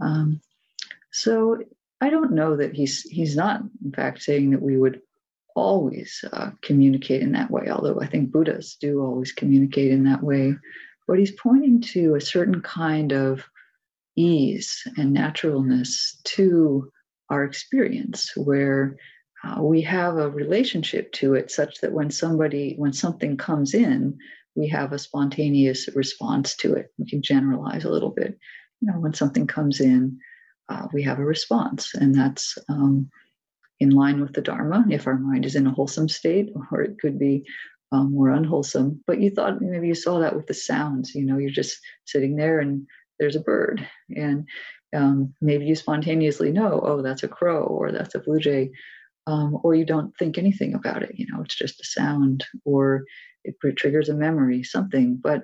Um, 0.01 0.41
so 1.13 1.59
I 2.01 2.11
don't 2.11 2.33
know 2.33 2.57
that 2.57 2.75
he's 2.75 3.03
he's 3.03 3.37
not 3.37 3.63
in 3.85 3.93
fact 3.93 4.23
saying 4.23 4.51
that 4.51 4.63
we 4.63 4.77
would 4.77 5.01
always 5.55 6.23
uh, 6.33 6.51
communicate 6.63 7.23
in 7.23 7.33
that 7.33 7.51
way, 7.51 7.69
although 7.71 8.01
I 8.01 8.07
think 8.07 8.31
Buddhas 8.31 8.77
do 8.79 9.01
always 9.01 9.33
communicate 9.33 9.91
in 9.91 10.05
that 10.05 10.23
way. 10.23 10.55
But 11.07 11.19
he's 11.19 11.33
pointing 11.33 11.81
to 11.93 12.15
a 12.15 12.21
certain 12.21 12.61
kind 12.61 13.13
of 13.13 13.45
ease 14.17 14.83
and 14.97 15.13
naturalness 15.13 16.19
to 16.25 16.91
our 17.31 17.45
experience 17.45 18.33
where 18.37 18.97
uh, 19.45 19.63
we 19.63 19.83
have 19.83 20.17
a 20.17 20.31
relationship 20.31 21.13
to 21.13 21.35
it 21.35 21.51
such 21.51 21.81
that 21.81 21.93
when 21.93 22.11
somebody 22.11 22.75
when 22.77 22.93
something 22.93 23.37
comes 23.37 23.75
in 23.75 24.19
we 24.57 24.67
have 24.69 24.93
a 24.93 24.99
spontaneous 24.99 25.89
response 25.95 26.57
to 26.57 26.75
it. 26.75 26.93
We 26.99 27.07
can 27.07 27.23
generalize 27.23 27.85
a 27.85 27.91
little 27.91 28.11
bit. 28.11 28.39
You 28.81 28.91
know, 28.91 28.99
when 28.99 29.15
something 29.15 29.47
comes 29.47 29.81
in, 29.81 30.19
uh, 30.69 30.89
we 30.93 31.03
have 31.03 31.19
a 31.19 31.25
response, 31.25 31.95
and 31.95 32.15
that's 32.15 32.59
um, 32.69 33.11
in 33.79 33.91
line 33.91 34.21
with 34.21 34.33
the 34.33 34.41
Dharma. 34.41 34.85
If 34.91 35.07
our 35.07 35.19
mind 35.19 35.45
is 35.45 35.55
in 35.55 35.67
a 35.67 35.71
wholesome 35.71 36.09
state, 36.09 36.51
or 36.73 36.81
it 36.81 36.99
could 36.99 37.19
be 37.19 37.45
um, 37.97 38.13
more 38.13 38.31
unwholesome. 38.31 39.03
But 39.07 39.21
you 39.21 39.31
thought 39.31 39.61
maybe 39.61 39.89
you 39.89 39.95
saw 39.95 40.19
that 40.21 40.37
with 40.37 40.47
the 40.47 40.55
sounds. 40.55 41.15
You 41.15 41.25
know, 41.25 41.39
you're 41.39 41.51
just 41.51 41.79
sitting 42.05 42.37
there 42.37 42.61
and 42.61 42.87
there's 43.19 43.37
a 43.37 43.41
bird, 43.41 43.87
and 44.15 44.47
um, 44.95 45.35
maybe 45.41 45.65
you 45.67 45.75
spontaneously 45.75 46.53
know, 46.53 46.81
oh, 46.83 47.03
that's 47.03 47.23
a 47.23 47.29
crow 47.29 47.63
or 47.65 47.93
that's 47.93 48.15
a 48.15 48.21
blue 48.21 48.39
jay. 48.39 48.71
Um, 49.29 49.59
or 49.65 49.75
you 49.75 49.85
don't 49.85 50.17
think 50.17 50.39
anything 50.39 50.75
about 50.75 51.03
it. 51.03 51.13
You 51.15 51.27
know, 51.29 51.43
it's 51.43 51.57
just 51.57 51.81
a 51.81 51.85
sound, 51.85 52.45
or 52.65 53.05
it 53.45 53.57
triggers 53.77 54.09
a 54.09 54.15
memory, 54.15 54.63
something. 54.63 55.19
But 55.21 55.43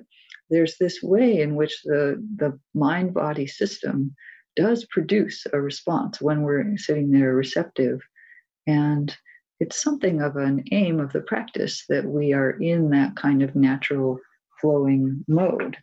there's 0.49 0.77
this 0.77 0.99
way 1.03 1.41
in 1.41 1.55
which 1.55 1.81
the, 1.83 2.23
the 2.37 2.57
mind 2.73 3.13
body 3.13 3.47
system 3.47 4.15
does 4.55 4.85
produce 4.85 5.45
a 5.51 5.59
response 5.59 6.21
when 6.21 6.43
we're 6.43 6.77
sitting 6.77 7.11
there 7.11 7.33
receptive. 7.33 7.99
And 8.67 9.13
it's 9.63 9.81
something 9.81 10.21
of 10.21 10.35
an 10.35 10.63
aim 10.71 10.99
of 10.99 11.11
the 11.13 11.21
practice 11.21 11.85
that 11.89 12.05
we 12.05 12.33
are 12.33 12.51
in 12.51 12.89
that 12.91 13.15
kind 13.15 13.41
of 13.41 13.55
natural 13.55 14.19
flowing 14.59 15.23
mode. 15.27 15.77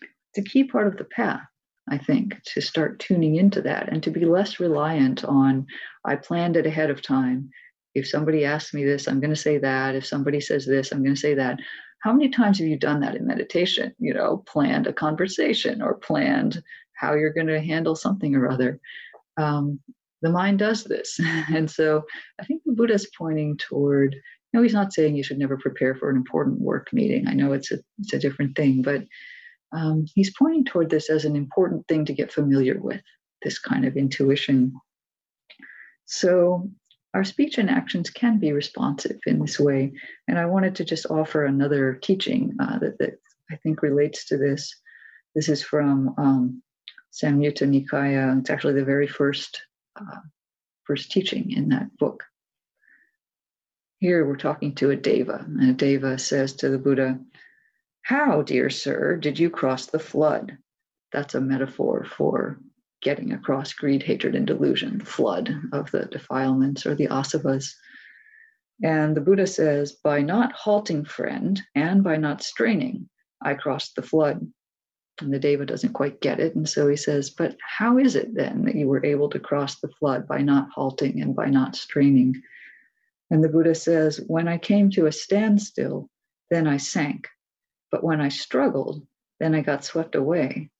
It's 0.00 0.46
a 0.46 0.50
key 0.50 0.64
part 0.64 0.86
of 0.86 0.96
the 0.96 1.04
path, 1.04 1.42
I 1.90 1.98
think, 1.98 2.40
to 2.54 2.60
start 2.60 3.00
tuning 3.00 3.36
into 3.36 3.60
that 3.62 3.88
and 3.90 4.02
to 4.04 4.10
be 4.10 4.24
less 4.24 4.60
reliant 4.60 5.24
on, 5.24 5.66
I 6.04 6.16
planned 6.16 6.56
it 6.56 6.66
ahead 6.66 6.90
of 6.90 7.02
time 7.02 7.50
if 7.94 8.08
somebody 8.08 8.44
asks 8.44 8.72
me 8.72 8.84
this, 8.84 9.06
I'm 9.06 9.20
going 9.20 9.34
to 9.34 9.36
say 9.36 9.58
that. 9.58 9.94
If 9.94 10.06
somebody 10.06 10.40
says 10.40 10.64
this, 10.64 10.92
I'm 10.92 11.02
going 11.02 11.14
to 11.14 11.20
say 11.20 11.34
that. 11.34 11.58
how 12.00 12.12
many 12.12 12.30
times 12.30 12.58
have 12.58 12.66
you 12.66 12.78
done 12.78 13.00
that 13.00 13.14
in 13.14 13.26
meditation? 13.26 13.94
You 13.98 14.14
know, 14.14 14.42
planned 14.46 14.86
a 14.86 14.92
conversation 14.92 15.82
or 15.82 15.94
planned 15.94 16.62
how 16.94 17.14
you're 17.14 17.32
going 17.32 17.48
to 17.48 17.60
handle 17.60 17.94
something 17.94 18.34
or 18.34 18.50
other. 18.50 18.80
Um, 19.36 19.80
the 20.22 20.30
mind 20.30 20.60
does 20.60 20.84
this. 20.84 21.20
and 21.52 21.70
so 21.70 22.04
I 22.40 22.44
think 22.44 22.62
the 22.64 22.72
Buddha 22.72 22.94
is 22.94 23.10
pointing 23.16 23.58
toward, 23.58 24.14
you 24.14 24.20
know, 24.54 24.62
he's 24.62 24.72
not 24.72 24.92
saying 24.92 25.16
you 25.16 25.22
should 25.22 25.38
never 25.38 25.58
prepare 25.58 25.94
for 25.94 26.08
an 26.08 26.16
important 26.16 26.60
work 26.60 26.92
meeting. 26.92 27.28
I 27.28 27.34
know 27.34 27.52
it's 27.52 27.72
a, 27.72 27.78
it's 27.98 28.14
a 28.14 28.18
different 28.18 28.56
thing, 28.56 28.82
but 28.82 29.04
um, 29.72 30.06
he's 30.14 30.34
pointing 30.38 30.64
toward 30.64 30.90
this 30.90 31.10
as 31.10 31.24
an 31.24 31.36
important 31.36 31.86
thing 31.88 32.04
to 32.06 32.12
get 32.12 32.32
familiar 32.32 32.78
with, 32.80 33.00
this 33.42 33.58
kind 33.58 33.84
of 33.84 33.96
intuition. 33.96 34.74
So 36.04 36.70
our 37.14 37.24
speech 37.24 37.58
and 37.58 37.68
actions 37.68 38.10
can 38.10 38.38
be 38.38 38.52
responsive 38.52 39.18
in 39.26 39.40
this 39.40 39.58
way. 39.58 39.92
And 40.28 40.38
I 40.38 40.46
wanted 40.46 40.76
to 40.76 40.84
just 40.84 41.06
offer 41.06 41.44
another 41.44 41.94
teaching 41.94 42.54
uh, 42.60 42.78
that, 42.78 42.98
that, 42.98 43.14
I 43.50 43.56
think 43.56 43.82
relates 43.82 44.24
to 44.26 44.38
this. 44.38 44.74
This 45.34 45.50
is 45.50 45.62
from 45.62 46.14
um, 46.16 46.62
Samyutta 47.12 47.68
Nikaya. 47.68 48.38
It's 48.38 48.48
actually 48.48 48.74
the 48.74 48.84
very 48.84 49.06
first 49.06 49.60
uh, 49.96 50.20
first 50.84 51.10
teaching 51.10 51.52
in 51.52 51.68
that 51.70 51.96
book. 51.98 52.24
Here 53.98 54.26
we're 54.26 54.36
talking 54.36 54.74
to 54.76 54.90
a 54.90 54.96
deva, 54.96 55.44
and 55.46 55.70
a 55.70 55.72
deva 55.72 56.18
says 56.18 56.54
to 56.54 56.68
the 56.68 56.78
Buddha, 56.78 57.20
How, 58.02 58.42
dear 58.42 58.68
sir, 58.68 59.16
did 59.16 59.38
you 59.38 59.48
cross 59.48 59.86
the 59.86 59.98
flood? 60.00 60.58
That's 61.12 61.34
a 61.34 61.40
metaphor 61.40 62.04
for 62.04 62.58
getting 63.02 63.32
across 63.32 63.72
greed, 63.72 64.02
hatred, 64.02 64.34
and 64.34 64.46
delusion, 64.46 64.98
the 64.98 65.04
flood 65.04 65.54
of 65.72 65.90
the 65.90 66.06
defilements 66.06 66.86
or 66.86 66.94
the 66.94 67.08
asavas. 67.08 67.74
And 68.82 69.16
the 69.16 69.20
Buddha 69.20 69.46
says, 69.46 69.92
by 69.92 70.22
not 70.22 70.52
halting, 70.52 71.04
friend, 71.04 71.60
and 71.74 72.02
by 72.02 72.16
not 72.16 72.42
straining, 72.42 73.08
I 73.40 73.54
crossed 73.54 73.94
the 73.94 74.02
flood. 74.02 74.46
And 75.20 75.32
the 75.32 75.38
Deva 75.38 75.66
doesn't 75.66 75.92
quite 75.92 76.20
get 76.20 76.40
it. 76.40 76.54
And 76.54 76.68
so 76.68 76.88
he 76.88 76.96
says, 76.96 77.30
But 77.30 77.56
how 77.60 77.98
is 77.98 78.16
it 78.16 78.34
then 78.34 78.64
that 78.64 78.74
you 78.74 78.88
were 78.88 79.04
able 79.04 79.28
to 79.30 79.38
cross 79.38 79.78
the 79.78 79.90
flood 79.98 80.26
by 80.26 80.38
not 80.38 80.68
halting 80.74 81.20
and 81.20 81.36
by 81.36 81.46
not 81.46 81.76
straining? 81.76 82.42
And 83.30 83.42
the 83.42 83.48
Buddha 83.48 83.74
says, 83.74 84.20
When 84.26 84.48
I 84.48 84.58
came 84.58 84.90
to 84.90 85.06
a 85.06 85.12
standstill, 85.12 86.08
then 86.50 86.66
I 86.66 86.78
sank. 86.78 87.28
But 87.90 88.02
when 88.02 88.20
I 88.20 88.30
struggled, 88.30 89.06
then 89.38 89.54
I 89.54 89.60
got 89.60 89.84
swept 89.84 90.14
away. 90.14 90.70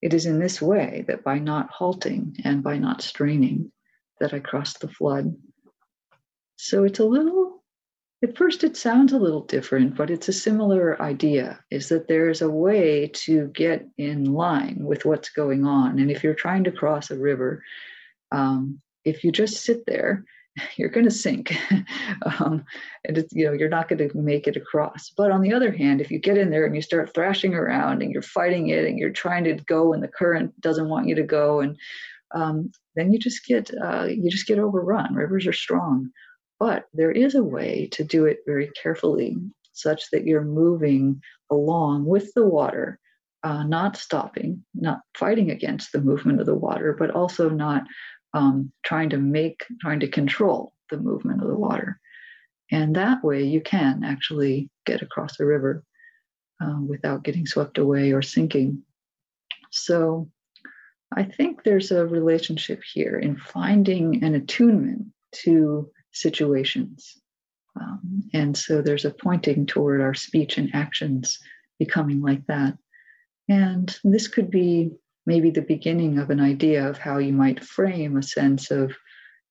It 0.00 0.14
is 0.14 0.26
in 0.26 0.38
this 0.38 0.60
way 0.60 1.04
that 1.06 1.22
by 1.22 1.38
not 1.38 1.70
halting 1.70 2.36
and 2.44 2.62
by 2.62 2.76
not 2.76 3.02
straining, 3.02 3.72
that 4.20 4.34
I 4.34 4.40
crossed 4.40 4.80
the 4.80 4.88
flood. 4.88 5.36
So 6.56 6.84
it's 6.84 6.98
a 6.98 7.04
little, 7.04 7.41
at 8.22 8.36
first 8.36 8.62
it 8.62 8.76
sounds 8.76 9.12
a 9.12 9.18
little 9.18 9.42
different, 9.42 9.96
but 9.96 10.10
it's 10.10 10.28
a 10.28 10.32
similar 10.32 11.00
idea 11.02 11.58
is 11.70 11.88
that 11.88 12.08
there's 12.08 12.40
a 12.40 12.50
way 12.50 13.08
to 13.08 13.48
get 13.48 13.86
in 13.98 14.32
line 14.32 14.78
with 14.80 15.04
what's 15.04 15.28
going 15.28 15.66
on. 15.66 15.98
And 15.98 16.10
if 16.10 16.22
you're 16.22 16.34
trying 16.34 16.64
to 16.64 16.72
cross 16.72 17.10
a 17.10 17.18
river, 17.18 17.62
um, 18.30 18.80
if 19.04 19.24
you 19.24 19.32
just 19.32 19.64
sit 19.64 19.84
there 19.86 20.24
you're 20.76 20.88
going 20.88 21.06
to 21.06 21.10
sink. 21.10 21.54
Um, 22.38 22.64
and 23.04 23.24
you 23.32 23.46
know 23.46 23.52
you're 23.52 23.68
not 23.68 23.88
going 23.88 24.08
to 24.08 24.16
make 24.16 24.46
it 24.46 24.56
across. 24.56 25.10
But 25.16 25.32
on 25.32 25.40
the 25.40 25.52
other 25.52 25.72
hand 25.72 26.00
if 26.00 26.10
you 26.10 26.20
get 26.20 26.38
in 26.38 26.50
there 26.50 26.64
and 26.64 26.74
you 26.74 26.82
start 26.82 27.12
thrashing 27.12 27.52
around 27.52 28.00
and 28.00 28.12
you're 28.12 28.22
fighting 28.22 28.68
it 28.68 28.84
and 28.84 28.96
you're 28.96 29.10
trying 29.10 29.42
to 29.44 29.54
go 29.54 29.92
and 29.92 30.02
the 30.02 30.08
current 30.08 30.58
doesn't 30.60 30.88
want 30.88 31.08
you 31.08 31.16
to 31.16 31.24
go 31.24 31.60
and 31.60 31.76
um, 32.32 32.70
then 32.94 33.12
you 33.12 33.18
just 33.18 33.44
get 33.44 33.72
uh, 33.82 34.04
you 34.04 34.30
just 34.30 34.46
get 34.46 34.60
overrun. 34.60 35.14
Rivers 35.14 35.48
are 35.48 35.52
strong 35.52 36.10
but 36.62 36.84
there 36.94 37.10
is 37.10 37.34
a 37.34 37.50
way 37.56 37.88
to 37.90 38.04
do 38.04 38.24
it 38.30 38.38
very 38.46 38.70
carefully 38.80 39.36
such 39.72 40.02
that 40.10 40.26
you're 40.26 40.44
moving 40.62 41.20
along 41.50 42.04
with 42.04 42.32
the 42.34 42.46
water 42.46 42.98
uh, 43.42 43.64
not 43.64 43.96
stopping 43.96 44.64
not 44.74 45.00
fighting 45.22 45.50
against 45.50 45.90
the 45.90 46.00
movement 46.00 46.40
of 46.40 46.46
the 46.46 46.60
water 46.68 46.94
but 46.98 47.10
also 47.10 47.48
not 47.48 47.82
um, 48.34 48.72
trying 48.82 49.10
to 49.10 49.18
make, 49.18 49.64
trying 49.80 50.00
to 50.00 50.08
control 50.08 50.72
the 50.90 50.98
movement 50.98 51.42
of 51.42 51.48
the 51.48 51.56
water. 51.56 51.98
And 52.70 52.96
that 52.96 53.22
way 53.22 53.42
you 53.42 53.60
can 53.60 54.04
actually 54.04 54.70
get 54.86 55.02
across 55.02 55.36
the 55.36 55.46
river 55.46 55.84
uh, 56.62 56.78
without 56.86 57.24
getting 57.24 57.46
swept 57.46 57.78
away 57.78 58.12
or 58.12 58.22
sinking. 58.22 58.82
So 59.70 60.30
I 61.14 61.24
think 61.24 61.62
there's 61.62 61.90
a 61.90 62.06
relationship 62.06 62.82
here 62.94 63.18
in 63.18 63.36
finding 63.36 64.24
an 64.24 64.34
attunement 64.34 65.08
to 65.42 65.90
situations. 66.12 67.18
Um, 67.80 68.24
and 68.34 68.56
so 68.56 68.82
there's 68.82 69.04
a 69.04 69.10
pointing 69.10 69.66
toward 69.66 70.00
our 70.00 70.14
speech 70.14 70.58
and 70.58 70.70
actions 70.74 71.38
becoming 71.78 72.20
like 72.20 72.46
that. 72.46 72.76
And 73.48 73.96
this 74.04 74.28
could 74.28 74.50
be 74.50 74.92
maybe 75.26 75.50
the 75.50 75.62
beginning 75.62 76.18
of 76.18 76.30
an 76.30 76.40
idea 76.40 76.88
of 76.88 76.98
how 76.98 77.18
you 77.18 77.32
might 77.32 77.64
frame 77.64 78.16
a 78.16 78.22
sense 78.22 78.70
of 78.70 78.92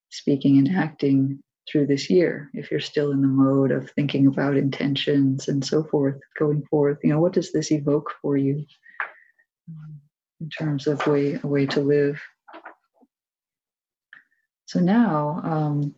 speaking 0.09 0.57
and 0.57 0.77
acting 0.77 1.41
through 1.69 1.87
this 1.87 2.09
year 2.09 2.49
if 2.53 2.71
you're 2.71 2.79
still 2.79 3.11
in 3.11 3.21
the 3.21 3.27
mode 3.27 3.71
of 3.71 3.89
thinking 3.91 4.27
about 4.27 4.57
intentions 4.57 5.47
and 5.47 5.63
so 5.63 5.83
forth 5.83 6.19
going 6.37 6.63
forth 6.69 6.97
you 7.03 7.09
know 7.09 7.19
what 7.19 7.33
does 7.33 7.51
this 7.51 7.71
evoke 7.71 8.11
for 8.21 8.35
you 8.35 8.65
in 10.41 10.49
terms 10.49 10.87
of 10.87 11.05
way 11.07 11.39
a 11.43 11.47
way 11.47 11.65
to 11.65 11.79
live 11.79 12.19
so 14.65 14.79
now 14.79 15.39
um, 15.43 15.95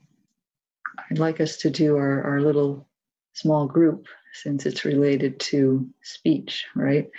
i'd 1.09 1.19
like 1.19 1.39
us 1.39 1.57
to 1.57 1.69
do 1.69 1.97
our, 1.97 2.23
our 2.23 2.41
little 2.41 2.87
small 3.33 3.67
group 3.67 4.07
since 4.33 4.65
it's 4.65 4.85
related 4.85 5.39
to 5.39 5.87
speech 6.01 6.65
right 6.75 7.09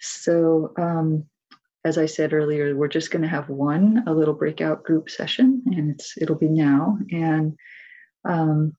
so 0.00 0.72
um, 0.78 1.24
as 1.86 1.98
I 1.98 2.06
said 2.06 2.32
earlier, 2.32 2.74
we're 2.74 2.88
just 2.88 3.12
going 3.12 3.22
to 3.22 3.28
have 3.28 3.48
one, 3.48 4.02
a 4.08 4.12
little 4.12 4.34
breakout 4.34 4.82
group 4.82 5.08
session, 5.08 5.62
and 5.66 5.92
it's 5.92 6.18
it'll 6.18 6.34
be 6.34 6.48
now. 6.48 6.98
And 7.12 7.56
um, 8.24 8.72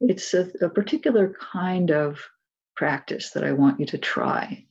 it's 0.00 0.34
a, 0.34 0.50
a 0.60 0.68
particular 0.68 1.34
kind 1.52 1.92
of 1.92 2.20
practice 2.74 3.30
that 3.30 3.44
I 3.44 3.52
want 3.52 3.78
you 3.78 3.86
to 3.86 3.98
try. 3.98 4.64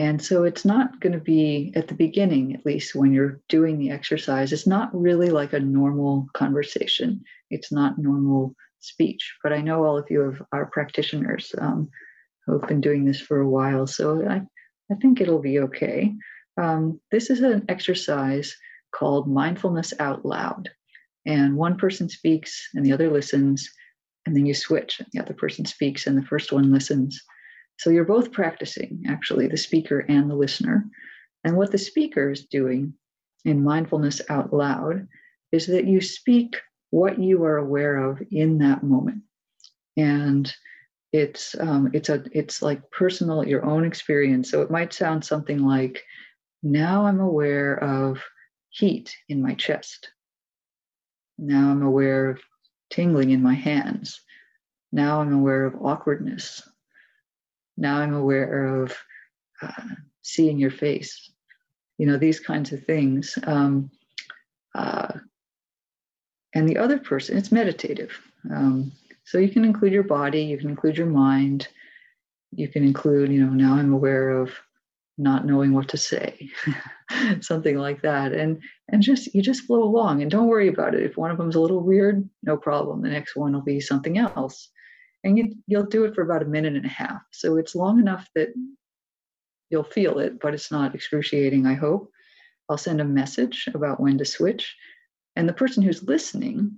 And 0.00 0.24
so 0.24 0.44
it's 0.44 0.64
not 0.64 0.98
going 1.00 1.12
to 1.12 1.18
be 1.20 1.74
at 1.76 1.88
the 1.88 1.94
beginning, 1.94 2.54
at 2.54 2.64
least 2.64 2.94
when 2.94 3.12
you're 3.12 3.38
doing 3.50 3.78
the 3.78 3.90
exercise, 3.90 4.50
it's 4.50 4.66
not 4.66 4.88
really 4.98 5.28
like 5.28 5.52
a 5.52 5.60
normal 5.60 6.26
conversation. 6.32 7.22
It's 7.50 7.70
not 7.70 7.98
normal 7.98 8.54
speech. 8.78 9.36
But 9.42 9.52
I 9.52 9.60
know 9.60 9.84
all 9.84 9.98
of 9.98 10.06
you 10.08 10.38
are 10.52 10.70
practitioners 10.72 11.54
um, 11.58 11.90
who 12.46 12.58
have 12.58 12.66
been 12.66 12.80
doing 12.80 13.04
this 13.04 13.20
for 13.20 13.40
a 13.40 13.48
while. 13.48 13.86
So 13.86 14.26
I, 14.26 14.40
I 14.90 14.94
think 15.02 15.20
it'll 15.20 15.42
be 15.42 15.58
okay. 15.58 16.14
Um, 16.56 16.98
this 17.10 17.28
is 17.28 17.42
an 17.42 17.66
exercise 17.68 18.56
called 18.94 19.28
mindfulness 19.28 19.92
out 20.00 20.24
loud. 20.24 20.70
And 21.26 21.58
one 21.58 21.76
person 21.76 22.08
speaks 22.08 22.70
and 22.72 22.86
the 22.86 22.94
other 22.94 23.10
listens, 23.10 23.68
and 24.24 24.34
then 24.34 24.46
you 24.46 24.54
switch. 24.54 25.02
The 25.12 25.20
other 25.20 25.34
person 25.34 25.66
speaks 25.66 26.06
and 26.06 26.16
the 26.16 26.26
first 26.26 26.52
one 26.52 26.72
listens. 26.72 27.22
So 27.80 27.88
you're 27.88 28.04
both 28.04 28.30
practicing, 28.30 29.04
actually, 29.08 29.46
the 29.46 29.56
speaker 29.56 30.00
and 30.00 30.28
the 30.28 30.34
listener. 30.34 30.84
And 31.44 31.56
what 31.56 31.72
the 31.72 31.78
speaker 31.78 32.30
is 32.30 32.44
doing 32.44 32.92
in 33.46 33.64
mindfulness 33.64 34.20
out 34.28 34.52
loud 34.52 35.08
is 35.50 35.66
that 35.68 35.86
you 35.86 36.02
speak 36.02 36.56
what 36.90 37.18
you 37.18 37.42
are 37.44 37.56
aware 37.56 37.96
of 37.96 38.20
in 38.30 38.58
that 38.58 38.82
moment. 38.82 39.22
And 39.96 40.52
it's 41.14 41.56
um, 41.58 41.88
it's 41.94 42.10
a 42.10 42.22
it's 42.32 42.60
like 42.60 42.90
personal 42.90 43.48
your 43.48 43.64
own 43.64 43.86
experience 43.86 44.50
so 44.50 44.60
it 44.60 44.70
might 44.70 44.92
sound 44.92 45.24
something 45.24 45.58
like 45.58 46.04
now 46.62 47.06
I'm 47.06 47.18
aware 47.18 47.82
of 47.82 48.22
heat 48.68 49.16
in 49.30 49.40
my 49.40 49.54
chest. 49.54 50.10
Now 51.38 51.70
I'm 51.70 51.82
aware 51.82 52.28
of 52.28 52.40
tingling 52.90 53.30
in 53.30 53.42
my 53.42 53.54
hands. 53.54 54.20
Now 54.92 55.22
I'm 55.22 55.32
aware 55.32 55.64
of 55.64 55.80
awkwardness. 55.82 56.60
Now 57.80 57.96
I'm 57.96 58.14
aware 58.14 58.82
of 58.82 58.96
uh, 59.62 59.94
seeing 60.22 60.58
your 60.58 60.70
face. 60.70 61.30
You 61.98 62.06
know, 62.06 62.16
these 62.16 62.38
kinds 62.38 62.72
of 62.72 62.84
things. 62.84 63.38
Um, 63.44 63.90
uh, 64.74 65.14
and 66.54 66.68
the 66.68 66.78
other 66.78 66.98
person, 66.98 67.36
it's 67.36 67.52
meditative. 67.52 68.12
Um, 68.50 68.92
so 69.24 69.38
you 69.38 69.48
can 69.48 69.64
include 69.64 69.92
your 69.92 70.02
body, 70.02 70.42
you 70.42 70.58
can 70.58 70.68
include 70.68 70.96
your 70.96 71.06
mind, 71.06 71.68
you 72.52 72.68
can 72.68 72.84
include, 72.84 73.30
you 73.30 73.44
know, 73.44 73.52
now 73.52 73.74
I'm 73.74 73.92
aware 73.92 74.30
of 74.30 74.52
not 75.20 75.44
knowing 75.44 75.72
what 75.72 75.88
to 75.88 75.96
say 75.96 76.50
something 77.40 77.76
like 77.76 78.00
that 78.00 78.32
and 78.32 78.60
and 78.88 79.02
just 79.02 79.32
you 79.34 79.42
just 79.42 79.64
flow 79.64 79.82
along 79.82 80.22
and 80.22 80.30
don't 80.30 80.46
worry 80.46 80.68
about 80.68 80.94
it 80.94 81.02
if 81.02 81.16
one 81.16 81.30
of 81.30 81.36
them's 81.36 81.56
a 81.56 81.60
little 81.60 81.82
weird 81.82 82.26
no 82.42 82.56
problem 82.56 83.02
the 83.02 83.08
next 83.08 83.36
one 83.36 83.52
will 83.52 83.60
be 83.60 83.80
something 83.80 84.16
else 84.16 84.70
and 85.24 85.38
you, 85.38 85.54
you'll 85.66 85.86
do 85.86 86.04
it 86.04 86.14
for 86.14 86.22
about 86.22 86.42
a 86.42 86.46
minute 86.46 86.76
and 86.76 86.86
a 86.86 86.88
half 86.88 87.22
so 87.32 87.56
it's 87.56 87.74
long 87.74 87.98
enough 88.00 88.28
that 88.34 88.50
you'll 89.70 89.84
feel 89.84 90.18
it 90.18 90.40
but 90.40 90.54
it's 90.54 90.70
not 90.70 90.94
excruciating 90.94 91.66
i 91.66 91.74
hope 91.74 92.10
i'll 92.68 92.78
send 92.78 93.00
a 93.00 93.04
message 93.04 93.68
about 93.74 94.00
when 94.00 94.18
to 94.18 94.24
switch 94.24 94.76
and 95.36 95.48
the 95.48 95.54
person 95.54 95.82
who's 95.82 96.02
listening 96.04 96.72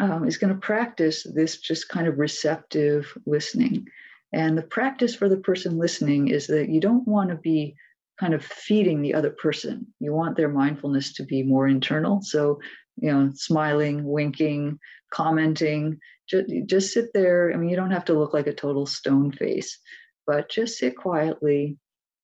um, 0.00 0.26
is 0.28 0.38
going 0.38 0.52
to 0.52 0.60
practice 0.60 1.26
this 1.34 1.58
just 1.58 1.88
kind 1.88 2.06
of 2.08 2.18
receptive 2.18 3.16
listening 3.26 3.86
And 4.32 4.58
the 4.58 4.62
practice 4.62 5.14
for 5.14 5.28
the 5.28 5.38
person 5.38 5.78
listening 5.78 6.28
is 6.28 6.46
that 6.48 6.68
you 6.68 6.80
don't 6.80 7.06
want 7.08 7.30
to 7.30 7.36
be 7.36 7.76
kind 8.20 8.34
of 8.34 8.44
feeding 8.44 9.02
the 9.02 9.14
other 9.14 9.30
person. 9.30 9.86
You 10.00 10.12
want 10.12 10.36
their 10.36 10.48
mindfulness 10.48 11.14
to 11.14 11.24
be 11.24 11.42
more 11.42 11.68
internal. 11.68 12.20
So, 12.22 12.60
you 12.96 13.12
know, 13.12 13.30
smiling, 13.34 14.04
winking, 14.04 14.78
commenting, 15.10 15.98
just, 16.28 16.50
just 16.66 16.92
sit 16.92 17.12
there. 17.14 17.52
I 17.52 17.56
mean, 17.56 17.68
you 17.68 17.76
don't 17.76 17.92
have 17.92 18.04
to 18.06 18.18
look 18.18 18.34
like 18.34 18.46
a 18.46 18.54
total 18.54 18.86
stone 18.86 19.32
face, 19.32 19.78
but 20.26 20.50
just 20.50 20.78
sit 20.78 20.96
quietly 20.96 21.78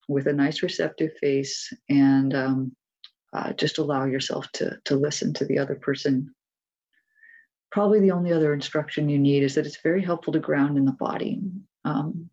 with 0.08 0.26
a 0.26 0.32
nice 0.32 0.62
receptive 0.62 1.12
face 1.20 1.72
and 1.88 2.34
um, 2.34 2.76
uh, 3.32 3.52
just 3.52 3.78
allow 3.78 4.04
yourself 4.04 4.46
to, 4.52 4.78
to 4.84 4.96
listen 4.96 5.32
to 5.34 5.44
the 5.44 5.58
other 5.58 5.74
person. 5.74 6.34
Probably 7.70 8.00
the 8.00 8.10
only 8.10 8.32
other 8.32 8.52
instruction 8.52 9.08
you 9.08 9.18
need 9.18 9.42
is 9.42 9.54
that 9.54 9.66
it's 9.66 9.80
very 9.82 10.02
helpful 10.02 10.32
to 10.34 10.38
ground 10.38 10.76
in 10.76 10.84
the 10.84 10.92
body. 10.92 11.40
Um, 11.84 12.28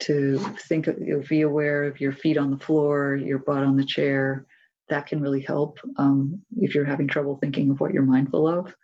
to 0.00 0.38
think 0.68 0.86
of, 0.86 0.98
you 0.98 1.14
know, 1.14 1.22
be 1.28 1.42
aware 1.42 1.84
of 1.84 2.00
your 2.00 2.12
feet 2.12 2.36
on 2.36 2.50
the 2.50 2.58
floor, 2.58 3.16
your 3.16 3.38
butt 3.38 3.62
on 3.62 3.76
the 3.76 3.84
chair. 3.84 4.44
That 4.88 5.06
can 5.06 5.20
really 5.20 5.40
help 5.40 5.78
um, 5.96 6.42
if 6.58 6.74
you're 6.74 6.84
having 6.84 7.08
trouble 7.08 7.36
thinking 7.36 7.70
of 7.70 7.80
what 7.80 7.94
you're 7.94 8.02
mindful 8.02 8.46
of. 8.46 8.74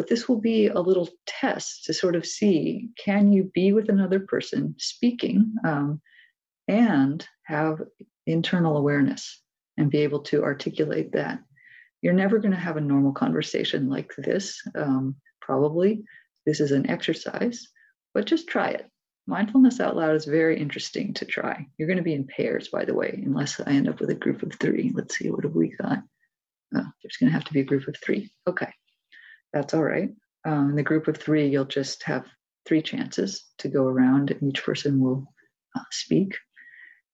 But 0.00 0.08
this 0.08 0.26
will 0.26 0.40
be 0.40 0.68
a 0.68 0.80
little 0.80 1.10
test 1.26 1.84
to 1.84 1.92
sort 1.92 2.16
of 2.16 2.24
see 2.24 2.88
can 2.96 3.34
you 3.34 3.50
be 3.52 3.74
with 3.74 3.90
another 3.90 4.18
person 4.18 4.74
speaking 4.78 5.52
um, 5.62 6.00
and 6.66 7.22
have 7.44 7.82
internal 8.26 8.78
awareness 8.78 9.42
and 9.76 9.90
be 9.90 9.98
able 9.98 10.20
to 10.20 10.42
articulate 10.42 11.12
that. 11.12 11.40
You're 12.00 12.14
never 12.14 12.38
going 12.38 12.52
to 12.52 12.56
have 12.56 12.78
a 12.78 12.80
normal 12.80 13.12
conversation 13.12 13.90
like 13.90 14.14
this, 14.16 14.58
um, 14.74 15.16
probably. 15.42 16.02
This 16.46 16.60
is 16.60 16.72
an 16.72 16.88
exercise, 16.88 17.68
but 18.14 18.24
just 18.24 18.48
try 18.48 18.70
it. 18.70 18.86
Mindfulness 19.26 19.80
out 19.80 19.96
loud 19.96 20.16
is 20.16 20.24
very 20.24 20.58
interesting 20.58 21.12
to 21.12 21.26
try. 21.26 21.66
You're 21.76 21.88
going 21.88 21.98
to 21.98 22.02
be 22.02 22.14
in 22.14 22.26
pairs, 22.26 22.68
by 22.68 22.86
the 22.86 22.94
way, 22.94 23.20
unless 23.22 23.60
I 23.60 23.72
end 23.72 23.86
up 23.86 24.00
with 24.00 24.08
a 24.08 24.14
group 24.14 24.42
of 24.42 24.54
three. 24.54 24.92
Let's 24.94 25.18
see, 25.18 25.30
what 25.30 25.44
have 25.44 25.54
we 25.54 25.76
got? 25.76 25.98
Oh, 26.74 26.86
there's 27.02 27.18
going 27.18 27.30
to 27.30 27.34
have 27.34 27.44
to 27.44 27.52
be 27.52 27.60
a 27.60 27.64
group 27.64 27.86
of 27.86 27.96
three. 28.02 28.30
Okay, 28.46 28.72
that's 29.52 29.74
all 29.74 29.82
right. 29.82 30.10
Um, 30.44 30.70
in 30.70 30.76
the 30.76 30.82
group 30.82 31.08
of 31.08 31.16
three, 31.16 31.48
you'll 31.48 31.64
just 31.64 32.02
have 32.04 32.24
three 32.66 32.82
chances 32.82 33.44
to 33.58 33.68
go 33.68 33.84
around, 33.84 34.30
and 34.30 34.50
each 34.50 34.62
person 34.62 35.00
will 35.00 35.26
uh, 35.76 35.82
speak. 35.90 36.36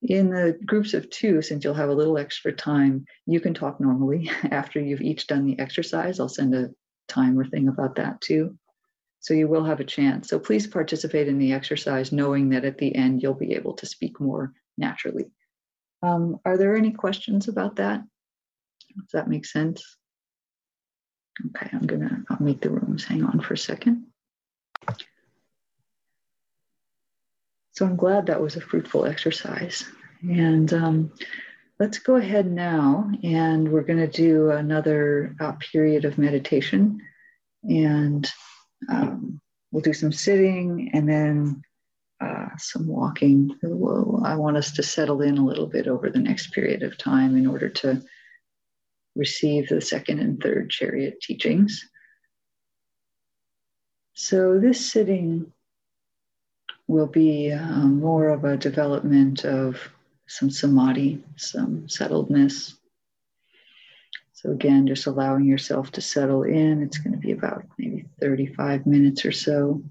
In 0.03 0.31
the 0.31 0.59
groups 0.64 0.94
of 0.94 1.09
two, 1.11 1.42
since 1.42 1.64
you'll 1.64 1.75
have 1.75 1.88
a 1.88 1.94
little 1.94 2.18
extra 2.18 2.53
time, 2.53 3.07
you 3.27 3.40
can 3.40 3.55
talk 3.55 3.81
normally 3.81 4.31
after 4.51 4.81
you've 4.81 5.01
each 5.01 5.27
done 5.27 5.46
the 5.46 5.59
exercise. 5.59 6.20
I'll 6.20 6.29
send 6.29 6.55
a 6.55 6.70
timer 7.09 7.44
thing 7.44 7.68
about 7.68 7.96
that 7.96 8.20
too. 8.20 8.57
So 9.20 9.35
you 9.35 9.49
will 9.49 9.64
have 9.64 9.81
a 9.81 9.85
chance. 9.85 10.29
So 10.29 10.38
please 10.38 10.66
participate 10.66 11.27
in 11.27 11.38
the 11.38 11.53
exercise, 11.53 12.12
knowing 12.12 12.51
that 12.51 12.64
at 12.64 12.79
the 12.79 12.94
end 12.94 13.22
you'll 13.22 13.35
be 13.35 13.55
able 13.55 13.75
to 13.75 13.87
speak 13.87 14.20
more 14.20 14.53
naturally. 14.79 15.27
Um, 16.03 16.38
are 16.44 16.57
there 16.57 16.77
any 16.77 16.92
questions 16.92 17.49
about 17.49 17.77
that? 17.77 18.03
Does 18.94 19.11
that 19.12 19.29
make 19.29 19.46
sense? 19.46 19.96
Okay, 21.44 21.68
I'm 21.72 21.87
gonna, 21.87 22.25
I'll 22.31 22.42
make 22.42 22.61
the 22.61 22.70
rooms. 22.70 23.05
Hang 23.05 23.22
on 23.25 23.40
for 23.40 23.55
a 23.55 23.59
second. 23.59 24.07
So 27.72 27.85
I'm 27.85 27.96
glad 27.96 28.27
that 28.27 28.40
was 28.40 28.57
a 28.57 28.61
fruitful 28.61 29.05
exercise. 29.05 29.85
And 30.22 30.72
um, 30.72 31.12
let's 31.79 31.99
go 31.99 32.16
ahead 32.16 32.51
now 32.51 33.11
and 33.22 33.70
we're 33.70 33.83
to 33.99 34.07
do 34.07 34.51
another 34.51 35.37
uh, 35.38 35.53
period 35.53 36.07
of 36.07 36.16
meditation. 36.16 37.03
And 37.62 38.31
um, 38.88 39.40
we'll 39.70 39.83
do 39.83 39.92
some 39.92 40.12
sitting 40.12 40.90
and 40.94 41.07
then 41.07 41.62
uh, 42.18 42.57
some 42.57 42.87
walking. 42.87 43.59
I 43.62 44.37
want 44.37 44.57
us 44.57 44.72
to 44.72 44.83
settle 44.83 45.20
in 45.20 45.37
a 45.37 45.44
little 45.44 45.66
bit 45.66 45.87
over 45.87 46.09
the 46.09 46.18
next 46.18 46.53
period 46.53 46.83
of 46.83 46.96
time 46.96 47.37
in 47.37 47.46
order 47.46 47.68
to 47.68 48.03
receive 49.16 49.68
the 49.68 49.81
second 49.81 50.20
and 50.20 50.40
third 50.40 50.70
chariot 50.70 51.20
teachings. 51.20 51.88
So, 54.14 54.59
this 54.59 54.90
sitting 54.90 55.52
will 56.87 57.07
be 57.07 57.52
um, 57.52 58.00
more 58.00 58.29
of 58.29 58.44
a 58.44 58.57
development 58.57 59.44
of 59.44 59.79
some 60.26 60.50
samadhi, 60.50 61.22
some 61.37 61.83
settledness. 61.87 62.74
So, 64.33 64.50
again, 64.50 64.87
just 64.87 65.07
allowing 65.07 65.44
yourself 65.46 65.90
to 65.92 66.00
settle 66.00 66.42
in. 66.44 66.83
It's 66.83 66.98
going 66.98 67.12
to 67.12 67.18
be 67.18 67.33
about 67.33 67.64
maybe 67.79 68.07
35 68.20 68.87
minutes 68.87 69.24
or 69.24 69.33
so. 69.33 69.83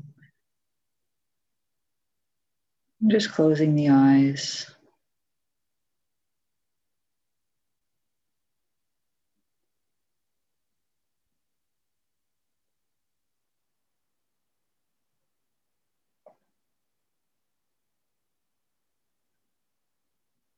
Just 3.08 3.32
closing 3.32 3.76
the 3.76 3.90
eyes. 3.90 4.75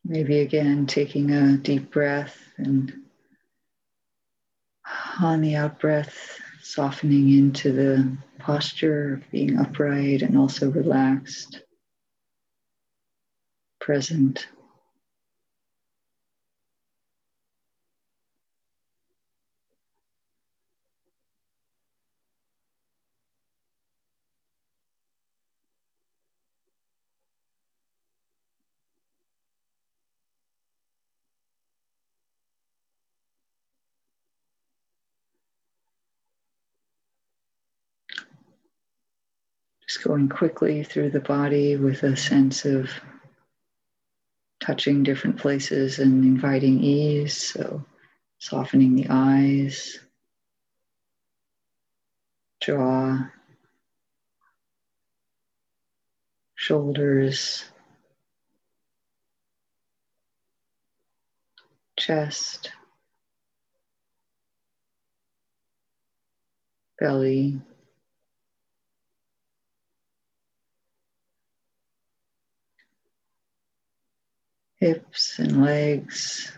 Maybe 0.09 0.39
again 0.39 0.85
taking 0.85 1.31
a 1.31 1.57
deep 1.57 1.91
breath 1.91 2.37
and 2.55 2.93
on 5.19 5.41
the 5.41 5.57
out 5.57 5.81
breath, 5.81 6.39
softening 6.61 7.37
into 7.37 7.73
the 7.73 8.17
posture 8.39 9.15
of 9.15 9.31
being 9.31 9.59
upright 9.59 10.21
and 10.21 10.37
also 10.37 10.71
relaxed, 10.71 11.61
present. 13.81 14.47
Going 40.07 40.29
quickly 40.29 40.83
through 40.83 41.09
the 41.09 41.19
body 41.19 41.75
with 41.75 42.01
a 42.03 42.15
sense 42.15 42.63
of 42.63 42.89
touching 44.61 45.03
different 45.03 45.37
places 45.37 45.99
and 45.99 46.23
inviting 46.23 46.81
ease. 46.81 47.35
So, 47.35 47.83
softening 48.39 48.95
the 48.95 49.07
eyes, 49.09 49.99
jaw, 52.61 53.29
shoulders, 56.55 57.65
chest, 61.97 62.71
belly. 66.97 67.59
Hips 74.79 75.39
and 75.39 75.63
legs, 75.63 76.51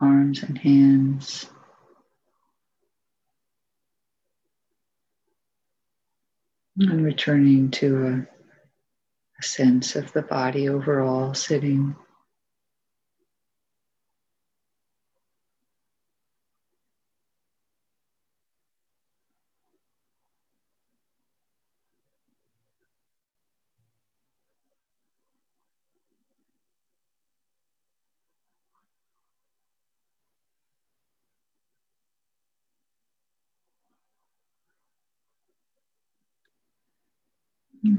arms 0.00 0.42
and 0.42 0.58
hands. 0.58 1.46
And 6.78 7.04
returning 7.04 7.70
to 7.72 8.06
a, 8.06 8.26
a 9.38 9.42
sense 9.42 9.94
of 9.94 10.10
the 10.12 10.22
body 10.22 10.68
overall 10.68 11.34
sitting. 11.34 11.94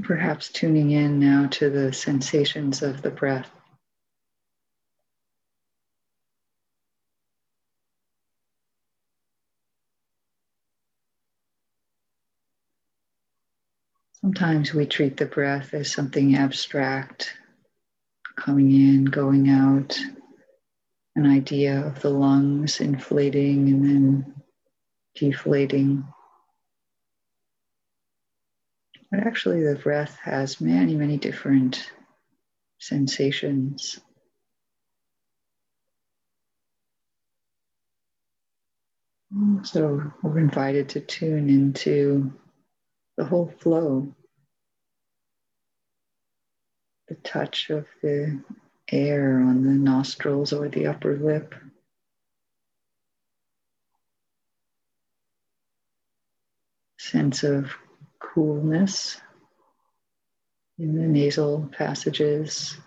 Perhaps 0.04 0.50
tuning 0.50 0.92
in 0.92 1.20
now 1.20 1.48
to 1.48 1.70
the 1.70 1.94
sensations 1.94 2.82
of 2.84 3.02
the 3.02 3.10
breath. 3.10 3.50
Sometimes 14.20 14.74
we 14.74 14.86
treat 14.86 15.18
the 15.18 15.26
breath 15.26 15.74
as 15.74 15.92
something 15.92 16.36
abstract, 16.36 17.34
coming 18.36 18.72
in, 18.72 19.06
going 19.06 19.50
out, 19.50 19.98
an 21.16 21.26
idea 21.26 21.86
of 21.86 22.02
the 22.02 22.10
lungs 22.10 22.82
inflating 22.82 23.70
and 23.70 23.86
then 23.86 24.34
deflating. 25.16 26.06
But 29.14 29.28
actually, 29.28 29.62
the 29.62 29.76
breath 29.76 30.18
has 30.24 30.60
many, 30.60 30.96
many 30.96 31.18
different 31.18 31.92
sensations. 32.80 34.00
So 39.62 40.12
we're 40.24 40.40
invited 40.40 40.90
to 40.90 41.00
tune 41.00 41.48
into 41.48 42.34
the 43.16 43.24
whole 43.24 43.54
flow, 43.60 44.16
the 47.08 47.14
touch 47.14 47.70
of 47.70 47.86
the 48.02 48.42
air 48.92 49.40
on 49.42 49.62
the 49.62 49.74
nostrils 49.74 50.54
or 50.54 50.70
the 50.70 50.88
upper 50.88 51.16
lip. 51.18 51.54
Sense 56.98 57.44
of 57.44 57.76
coolness 58.24 59.20
in 60.80 60.96
the 60.96 61.08
nasal 61.08 61.70
passages. 61.78 62.78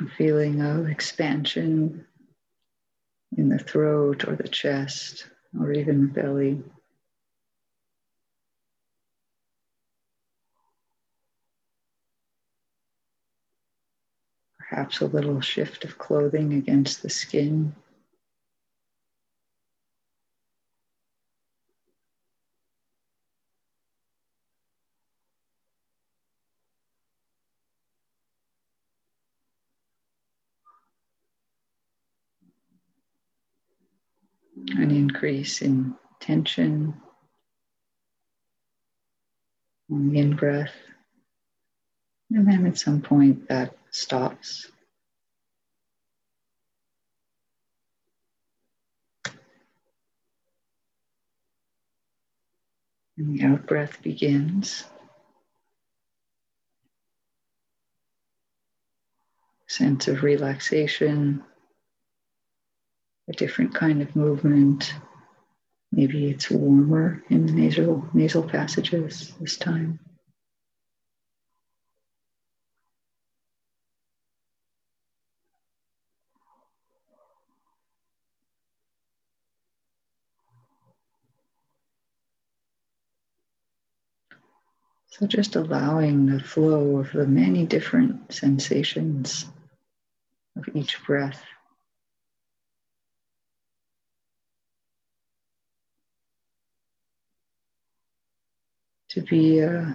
A 0.00 0.08
feeling 0.16 0.60
of 0.60 0.88
expansion 0.88 2.06
in 3.36 3.48
the 3.48 3.58
throat 3.58 4.28
or 4.28 4.36
the 4.36 4.46
chest 4.46 5.26
or 5.58 5.72
even 5.72 6.08
belly. 6.08 6.62
Perhaps 14.68 15.00
a 15.00 15.06
little 15.06 15.40
shift 15.40 15.84
of 15.84 15.96
clothing 15.96 16.54
against 16.54 17.02
the 17.02 17.08
skin. 17.08 17.74
An 34.70 34.90
increase 34.90 35.62
in 35.62 35.94
tension 36.18 36.94
on 39.90 40.10
the 40.10 40.18
in 40.18 40.34
breath. 40.34 40.74
And 42.30 42.48
then 42.48 42.66
at 42.66 42.78
some 42.78 43.00
point 43.00 43.48
that 43.48 43.76
stops. 43.96 44.70
And 53.16 53.38
the 53.38 53.46
out 53.46 53.66
breath 53.66 54.02
begins. 54.02 54.84
Sense 59.66 60.06
of 60.08 60.22
relaxation, 60.22 61.42
a 63.28 63.32
different 63.32 63.74
kind 63.74 64.02
of 64.02 64.14
movement. 64.14 64.94
Maybe 65.90 66.28
it's 66.28 66.50
warmer 66.50 67.24
in 67.30 67.46
the 67.46 67.52
nasal 67.52 68.08
nasal 68.12 68.42
passages 68.42 69.32
this 69.40 69.56
time. 69.56 69.98
So 85.18 85.26
just 85.26 85.56
allowing 85.56 86.26
the 86.26 86.40
flow 86.40 86.98
of 86.98 87.10
the 87.10 87.26
many 87.26 87.64
different 87.64 88.34
sensations 88.34 89.46
of 90.58 90.68
each 90.76 91.02
breath. 91.06 91.42
To 99.10 99.22
be 99.22 99.62
uh, 99.64 99.92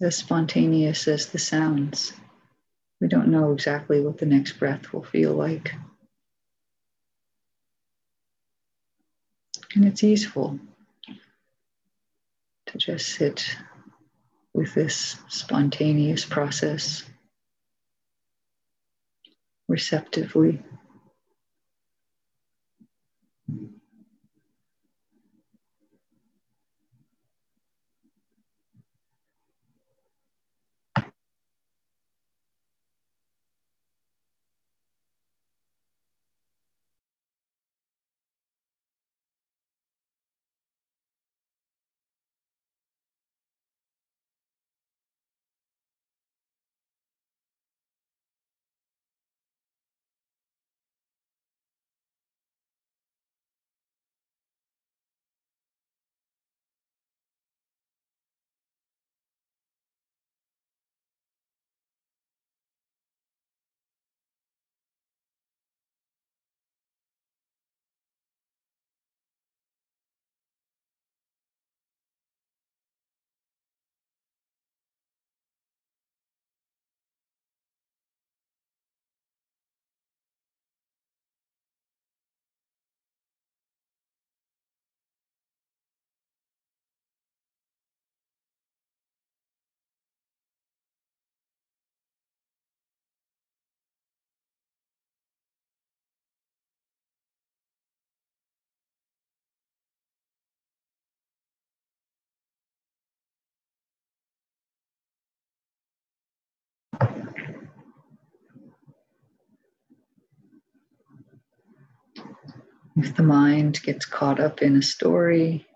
as 0.00 0.16
spontaneous 0.16 1.06
as 1.06 1.26
the 1.26 1.38
sounds. 1.38 2.12
We 3.00 3.06
don't 3.06 3.28
know 3.28 3.52
exactly 3.52 4.00
what 4.00 4.18
the 4.18 4.26
next 4.26 4.58
breath 4.58 4.92
will 4.92 5.04
feel 5.04 5.34
like. 5.34 5.72
And 9.76 9.84
it's 9.84 10.02
easeful 10.02 10.58
just 12.80 13.10
sit 13.10 13.44
with 14.54 14.74
this 14.74 15.16
spontaneous 15.28 16.24
process 16.24 17.04
receptively. 19.68 20.62
If 113.02 113.16
the 113.16 113.22
mind 113.22 113.82
gets 113.82 114.04
caught 114.04 114.38
up 114.40 114.60
in 114.60 114.76
a 114.76 114.82
story, 114.82 115.66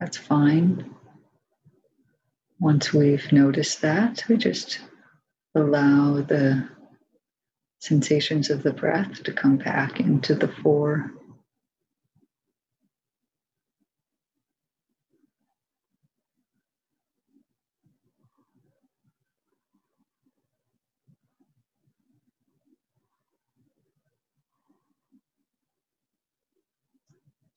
that's 0.00 0.16
fine. 0.16 0.94
Once 2.58 2.90
we've 2.90 3.30
noticed 3.30 3.82
that, 3.82 4.24
we 4.26 4.38
just 4.38 4.80
allow 5.54 6.22
the 6.22 6.66
sensations 7.80 8.48
of 8.48 8.62
the 8.62 8.72
breath 8.72 9.22
to 9.24 9.32
come 9.34 9.58
back 9.58 10.00
into 10.00 10.34
the 10.34 10.48
fore. 10.48 11.12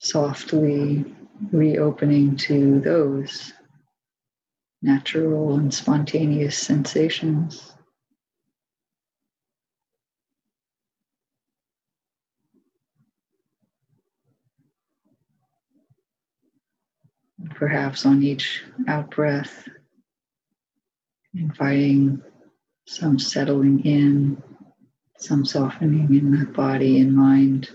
Softly 0.07 1.05
reopening 1.51 2.35
to 2.35 2.79
those 2.79 3.53
natural 4.81 5.55
and 5.55 5.73
spontaneous 5.73 6.57
sensations. 6.57 7.73
Perhaps 17.55 18.05
on 18.05 18.21
each 18.23 18.63
out 18.87 19.09
breath, 19.11 19.67
inviting 21.33 22.21
some 22.85 23.17
settling 23.17 23.83
in, 23.83 24.41
some 25.17 25.43
softening 25.43 26.15
in 26.15 26.31
the 26.31 26.45
body 26.45 27.01
and 27.01 27.15
mind. 27.15 27.69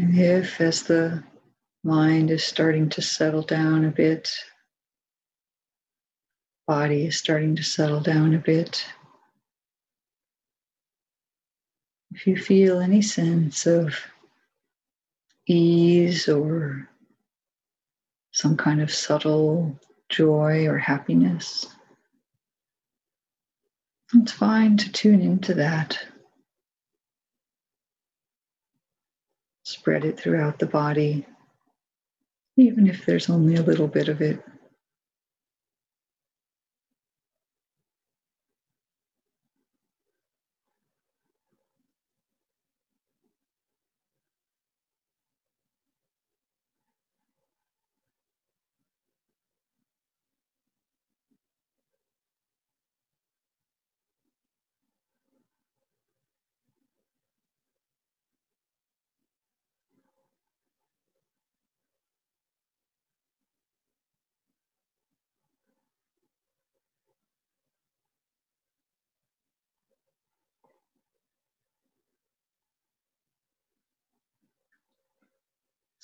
And 0.00 0.16
if, 0.16 0.60
as 0.60 0.84
the 0.84 1.24
mind 1.82 2.30
is 2.30 2.44
starting 2.44 2.88
to 2.90 3.02
settle 3.02 3.42
down 3.42 3.84
a 3.84 3.90
bit, 3.90 4.30
body 6.68 7.06
is 7.06 7.16
starting 7.16 7.56
to 7.56 7.64
settle 7.64 7.98
down 7.98 8.32
a 8.32 8.38
bit, 8.38 8.86
if 12.12 12.28
you 12.28 12.36
feel 12.36 12.78
any 12.78 13.02
sense 13.02 13.66
of 13.66 13.92
ease 15.48 16.28
or 16.28 16.88
some 18.30 18.56
kind 18.56 18.80
of 18.80 18.94
subtle 18.94 19.80
joy 20.10 20.68
or 20.68 20.78
happiness, 20.78 21.66
it's 24.14 24.30
fine 24.30 24.76
to 24.76 24.92
tune 24.92 25.22
into 25.22 25.54
that. 25.54 25.98
Spread 29.68 30.06
it 30.06 30.18
throughout 30.18 30.58
the 30.58 30.64
body, 30.64 31.26
even 32.56 32.86
if 32.86 33.04
there's 33.04 33.28
only 33.28 33.56
a 33.56 33.62
little 33.62 33.86
bit 33.86 34.08
of 34.08 34.22
it. 34.22 34.42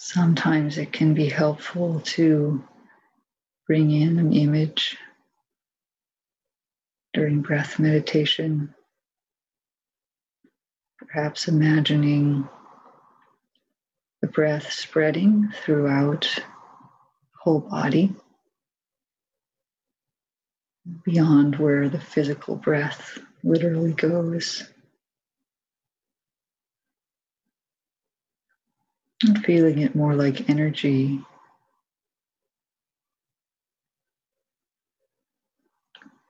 Sometimes 0.06 0.76
it 0.76 0.92
can 0.92 1.14
be 1.14 1.30
helpful 1.30 2.00
to 2.00 2.62
bring 3.66 3.90
in 3.90 4.18
an 4.18 4.34
image 4.34 4.98
during 7.14 7.40
breath 7.40 7.78
meditation, 7.78 8.74
perhaps 10.98 11.48
imagining 11.48 12.46
the 14.20 14.26
breath 14.26 14.70
spreading 14.70 15.50
throughout 15.64 16.28
whole 17.40 17.60
body 17.60 18.14
beyond 21.02 21.56
where 21.56 21.88
the 21.88 21.98
physical 21.98 22.56
breath 22.56 23.18
literally 23.42 23.94
goes. 23.94 24.68
Feeling 29.44 29.78
it 29.80 29.94
more 29.94 30.14
like 30.14 30.48
energy. 30.48 31.20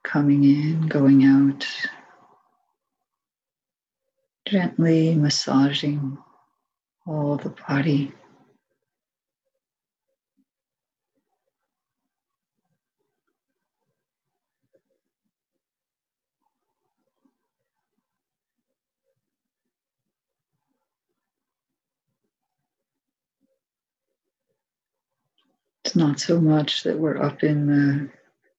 Coming 0.03 0.45
in, 0.45 0.87
going 0.89 1.25
out, 1.25 1.67
gently 4.47 5.15
massaging 5.15 6.19
all 7.07 7.37
the 7.37 7.55
body. 7.69 8.13
Not 25.97 26.19
so 26.19 26.41
much 26.41 26.83
that 26.83 26.99
we're 26.99 27.23
up 27.23 27.45
in 27.45 27.67
the 27.67 28.11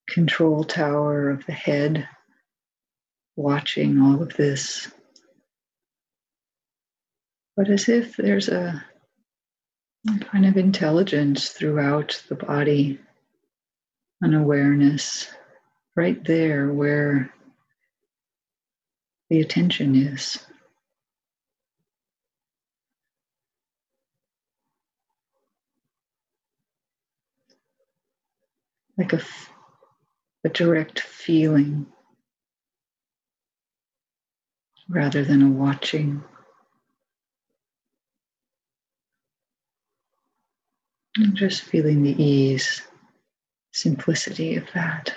control 0.08 0.64
tower 0.64 1.30
of 1.30 1.46
the 1.46 1.52
head 1.52 2.08
watching 3.36 4.00
all 4.02 4.22
of 4.22 4.36
this, 4.38 4.90
but 7.58 7.70
as 7.70 7.90
if 7.90 8.16
there's 8.16 8.48
a 8.48 8.86
kind 10.32 10.46
of 10.46 10.56
intelligence 10.56 11.50
throughout 11.50 12.24
the 12.30 12.36
body, 12.36 13.00
an 14.22 14.34
awareness 14.34 15.28
right 15.96 16.24
there 16.24 16.72
where 16.72 17.34
the 19.30 19.42
attention 19.42 19.96
is. 19.96 20.38
Like 28.98 29.14
a, 29.14 29.22
a 30.44 30.50
direct 30.50 31.00
feeling 31.00 31.86
rather 34.90 35.24
than 35.24 35.42
a 35.42 35.50
watching. 35.50 36.24
And 41.18 41.36
just 41.36 41.64
feeling 41.64 42.04
the 42.04 42.22
ease, 42.22 42.82
simplicity 43.72 44.58
of 44.58 44.66
that. 44.74 45.14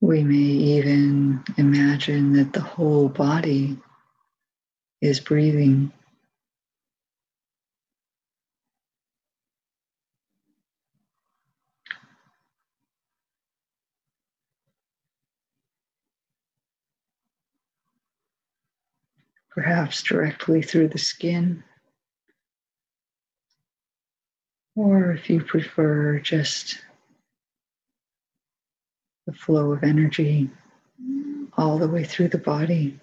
We 0.00 0.22
may 0.22 0.34
even 0.36 1.42
imagine 1.56 2.34
that 2.34 2.52
the 2.52 2.60
whole 2.60 3.08
body 3.08 3.78
is 5.00 5.20
breathing. 5.20 5.92
Perhaps 19.50 20.04
directly 20.04 20.62
through 20.62 20.88
the 20.88 20.98
skin. 20.98 21.64
Or 24.76 25.10
if 25.10 25.28
you 25.28 25.42
prefer, 25.42 26.20
just 26.20 26.78
the 29.28 29.34
flow 29.34 29.72
of 29.72 29.84
energy 29.84 30.48
all 31.58 31.78
the 31.78 31.86
way 31.86 32.02
through 32.02 32.28
the 32.28 32.38
body. 32.38 32.98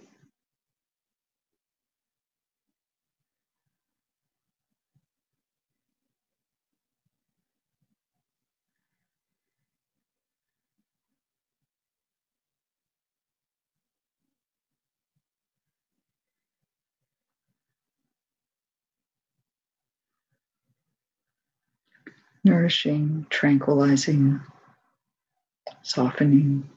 nourishing, 22.45 23.25
tranquilizing, 23.31 24.39
softening. 25.85 26.69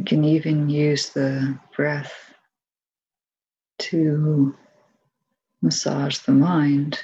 We 0.00 0.04
can 0.04 0.24
even 0.24 0.70
use 0.70 1.10
the 1.10 1.58
breath 1.76 2.32
to 3.80 4.56
massage 5.60 6.16
the 6.20 6.32
mind. 6.32 6.98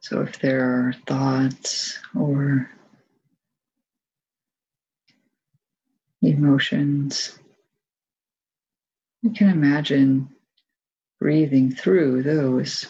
So 0.00 0.20
if 0.22 0.40
there 0.40 0.64
are 0.64 0.96
thoughts 1.06 2.00
or 2.18 2.68
emotions, 6.22 7.38
you 9.22 9.30
can 9.30 9.48
imagine 9.48 10.28
breathing 11.20 11.70
through 11.70 12.24
those. 12.24 12.88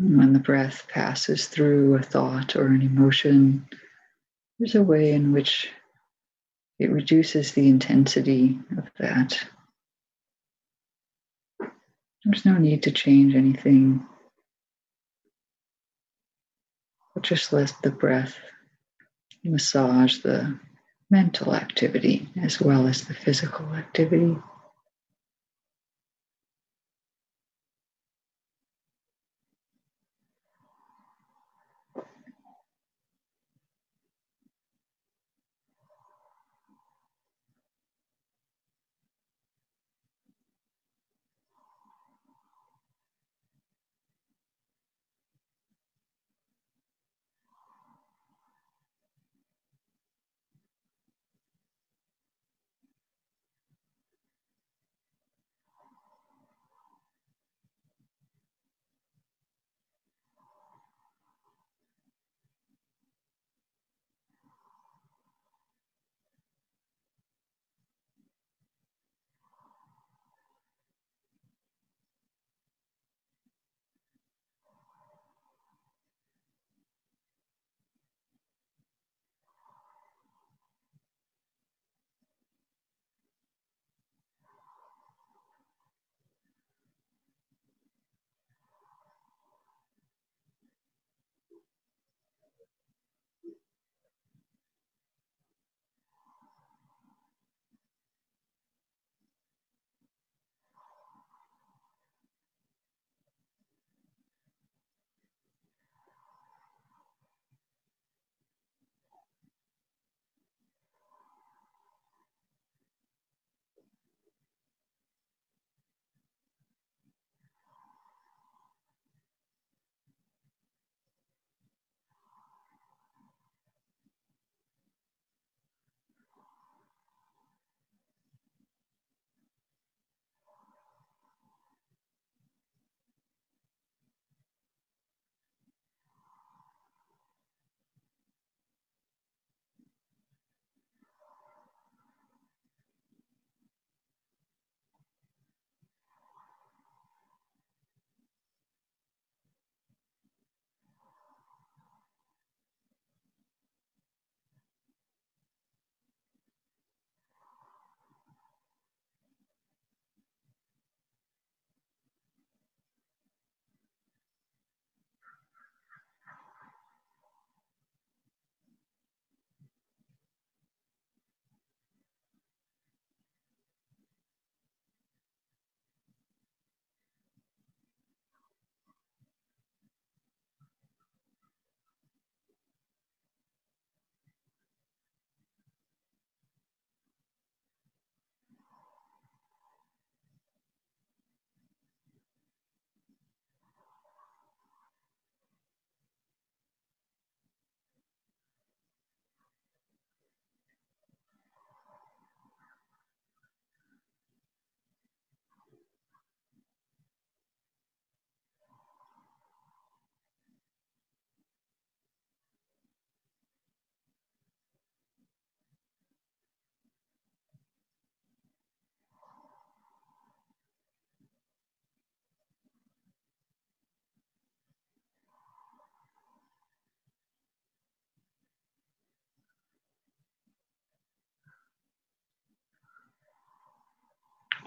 Mm-hmm. 0.00 0.18
When 0.18 0.32
the 0.32 0.38
breath 0.38 0.86
passes 0.88 1.46
through 1.46 1.94
a 1.94 2.02
thought 2.02 2.56
or 2.56 2.66
an 2.66 2.82
emotion, 2.82 3.68
there's 4.58 4.74
a 4.74 4.82
way 4.82 5.12
in 5.12 5.32
which 5.32 5.70
it 6.78 6.90
reduces 6.90 7.52
the 7.52 7.68
intensity 7.68 8.58
of 8.76 8.84
that. 8.98 9.42
There's 12.24 12.44
no 12.44 12.58
need 12.58 12.82
to 12.82 12.90
change 12.90 13.34
anything, 13.34 14.04
but 17.14 17.22
just 17.22 17.52
let 17.52 17.72
the 17.82 17.90
breath 17.90 18.36
massage 19.44 20.18
the 20.18 20.58
mental 21.08 21.54
activity 21.54 22.28
as 22.42 22.60
well 22.60 22.86
as 22.88 23.04
the 23.04 23.14
physical 23.14 23.66
activity. 23.74 24.36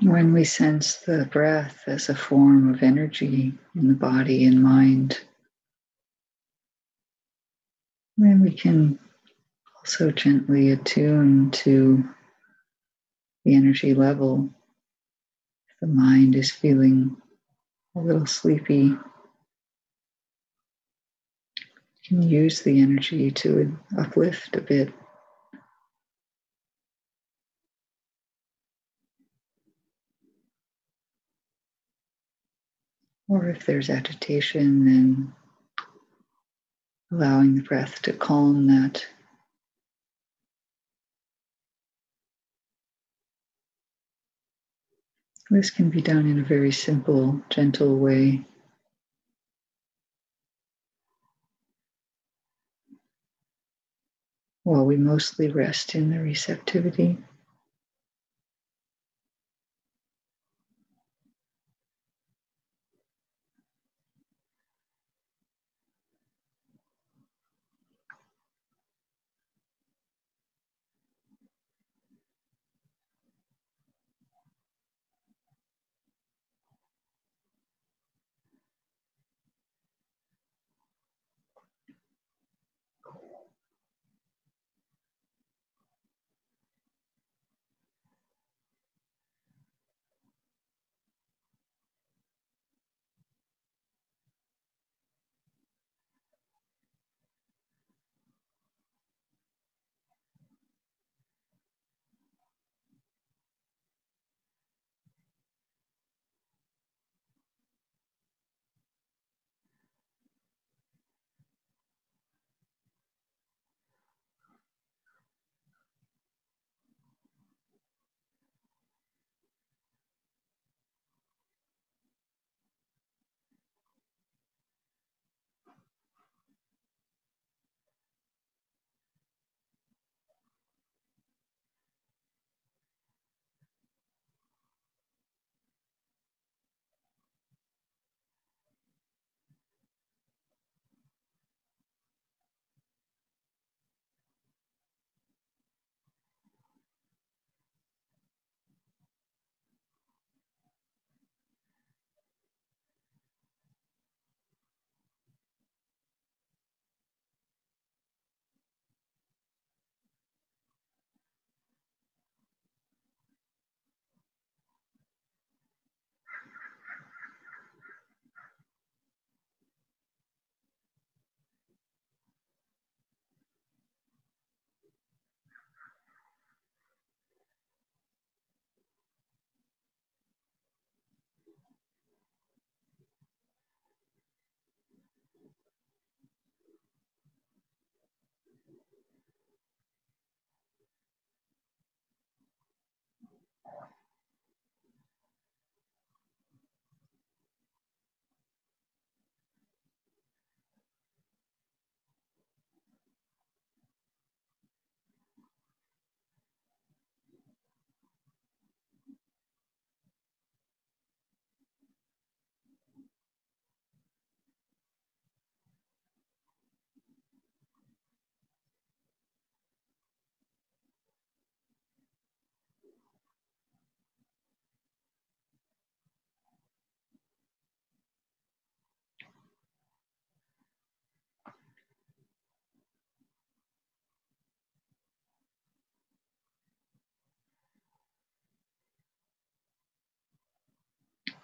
When 0.01 0.31
we 0.31 0.45
sense 0.45 0.95
the 0.95 1.25
breath 1.25 1.83
as 1.85 2.07
a 2.07 2.15
form 2.15 2.73
of 2.73 2.81
energy 2.81 3.53
in 3.75 3.87
the 3.89 3.93
body 3.93 4.45
and 4.45 4.63
mind, 4.63 5.19
then 8.17 8.41
we 8.41 8.51
can 8.51 8.97
also 9.77 10.11
gently 10.11 10.71
attune 10.71 11.51
to 11.51 12.07
the 13.43 13.55
energy 13.55 13.93
level. 13.93 14.49
If 15.67 15.75
the 15.81 15.87
mind 15.87 16.35
is 16.35 16.49
feeling 16.49 17.17
a 17.95 17.99
little 17.99 18.25
sleepy, 18.25 18.83
you 18.83 18.97
can 22.07 22.21
use 22.21 22.61
the 22.61 22.79
energy 22.79 23.31
to 23.31 23.77
uplift 23.97 24.55
a 24.55 24.61
bit. 24.61 24.93
Or 33.29 33.47
if 33.47 33.65
there's 33.65 33.91
agitation, 33.91 34.85
then 34.85 35.33
allowing 37.11 37.55
the 37.55 37.61
breath 37.61 38.01
to 38.03 38.13
calm 38.13 38.65
that. 38.67 39.05
This 45.51 45.69
can 45.69 45.89
be 45.89 46.01
done 46.01 46.27
in 46.27 46.39
a 46.39 46.43
very 46.43 46.71
simple, 46.71 47.41
gentle 47.49 47.97
way. 47.97 48.45
While 54.63 54.85
we 54.85 54.97
mostly 54.97 55.51
rest 55.51 55.95
in 55.95 56.11
the 56.11 56.19
receptivity. 56.19 57.17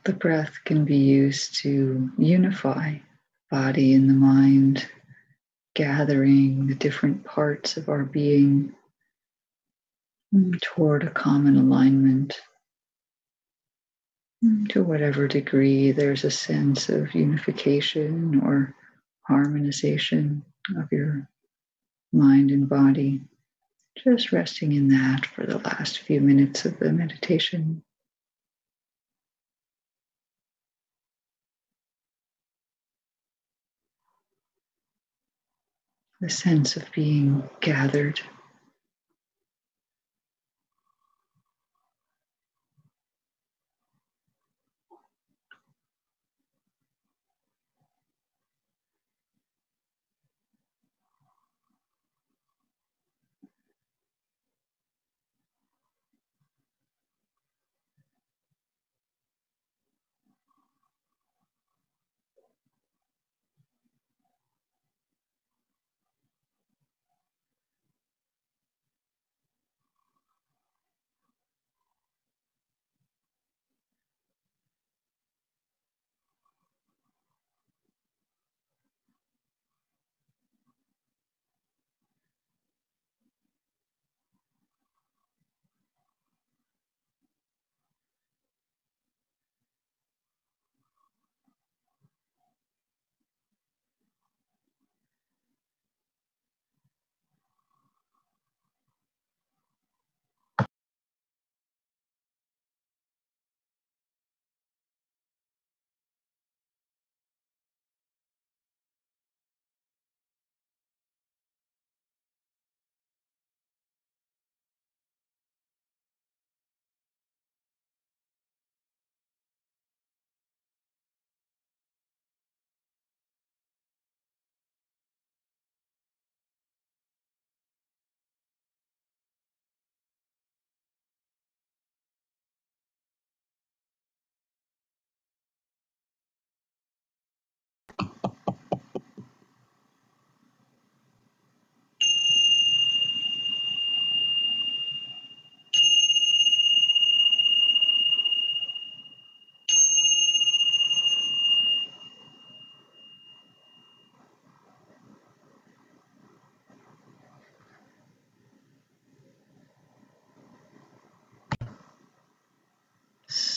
The 0.06 0.14
breath 0.14 0.60
can 0.66 0.86
be 0.86 0.98
used 0.98 1.56
to 1.64 2.12
unify 2.20 3.00
body 3.50 3.96
and 3.96 4.08
the 4.08 4.14
mind, 4.14 4.88
gathering 5.74 6.68
the 6.68 6.76
different 6.76 7.24
parts 7.24 7.76
of 7.76 7.90
our 7.90 8.04
being 8.04 8.76
mm, 10.34 10.62
toward 10.62 11.04
a 11.04 11.10
common 11.10 11.58
alignment. 11.58 12.40
Mm, 14.44 14.70
to 14.70 14.84
whatever 14.84 15.28
degree 15.28 15.92
there's 15.92 16.24
a 16.24 16.32
sense 16.32 16.88
of 16.88 17.16
unification 17.16 18.42
or 18.42 18.76
harmonization 19.28 20.46
of 20.78 20.92
your 20.92 21.28
mind 22.14 22.52
and 22.52 22.70
body, 22.70 23.22
just 23.98 24.32
resting 24.32 24.72
in 24.72 24.90
that 24.90 25.26
for 25.26 25.48
the 25.48 25.58
last 25.58 26.00
few 26.00 26.22
minutes 26.22 26.64
of 26.64 26.78
the 26.78 26.94
meditation. 26.94 27.82
The 36.26 36.32
sense 36.32 36.76
of 36.76 36.92
being 36.92 37.48
gathered. 37.62 38.20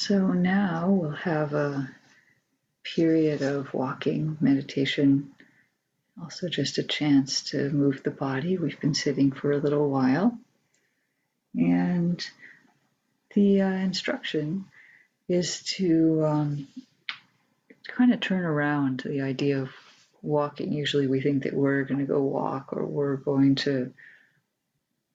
So 0.08 0.28
now 0.28 0.88
we'll 0.88 1.10
have 1.10 1.52
a 1.52 1.86
period 2.82 3.42
of 3.42 3.74
walking 3.74 4.38
meditation, 4.40 5.32
also 6.18 6.48
just 6.48 6.78
a 6.78 6.82
chance 6.82 7.42
to 7.50 7.68
move 7.68 8.02
the 8.02 8.10
body. 8.10 8.56
We've 8.56 8.80
been 8.80 8.94
sitting 8.94 9.32
for 9.32 9.52
a 9.52 9.58
little 9.58 9.90
while. 9.90 10.38
And 11.54 12.26
the 13.34 13.60
uh, 13.60 13.68
instruction 13.68 14.64
is 15.28 15.62
to 15.76 16.24
um, 16.24 16.68
kind 17.88 18.14
of 18.14 18.20
turn 18.20 18.46
around 18.46 19.02
the 19.04 19.20
idea 19.20 19.60
of 19.60 19.68
walking. 20.22 20.72
Usually 20.72 21.06
we 21.06 21.20
think 21.20 21.42
that 21.42 21.52
we're 21.52 21.84
going 21.84 22.00
to 22.00 22.06
go 22.06 22.22
walk 22.22 22.72
or 22.72 22.86
we're 22.86 23.16
going 23.16 23.56
to 23.56 23.92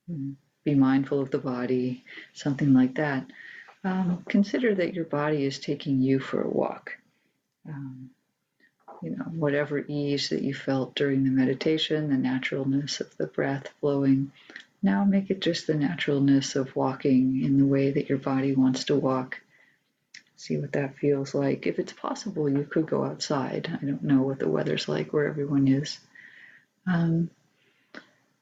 mm, 0.07 0.35
be 0.63 0.75
mindful 0.75 1.19
of 1.19 1.31
the 1.31 1.39
body, 1.39 2.03
something 2.33 2.75
like 2.75 2.93
that. 2.97 3.25
Um, 3.83 4.23
consider 4.29 4.75
that 4.75 4.93
your 4.93 5.05
body 5.05 5.43
is 5.43 5.59
taking 5.59 6.01
you 6.01 6.19
for 6.19 6.41
a 6.41 6.49
walk. 6.49 6.91
Um, 7.67 8.11
you 9.01 9.11
know, 9.11 9.25
whatever 9.25 9.79
ease 9.79 10.29
that 10.29 10.41
you 10.41 10.53
felt 10.53 10.95
during 10.95 11.25
the 11.25 11.29
meditation, 11.29 12.09
the 12.09 12.17
naturalness 12.17 13.01
of 13.01 13.15
the 13.17 13.27
breath 13.27 13.67
flowing, 13.81 14.31
now 14.81 15.03
make 15.03 15.29
it 15.29 15.41
just 15.41 15.67
the 15.67 15.73
naturalness 15.73 16.55
of 16.55 16.75
walking 16.75 17.43
in 17.43 17.57
the 17.57 17.65
way 17.65 17.91
that 17.91 18.07
your 18.07 18.17
body 18.17 18.55
wants 18.55 18.85
to 18.85 18.95
walk. 18.95 19.41
See 20.37 20.57
what 20.57 20.73
that 20.73 20.97
feels 20.97 21.33
like. 21.33 21.67
If 21.67 21.79
it's 21.79 21.93
possible, 21.93 22.49
you 22.49 22.63
could 22.63 22.85
go 22.85 23.03
outside. 23.03 23.69
I 23.81 23.85
don't 23.85 24.03
know 24.03 24.21
what 24.21 24.39
the 24.39 24.49
weather's 24.49 24.87
like 24.87 25.11
where 25.13 25.27
everyone 25.27 25.67
is. 25.67 25.99
Um, 26.85 27.29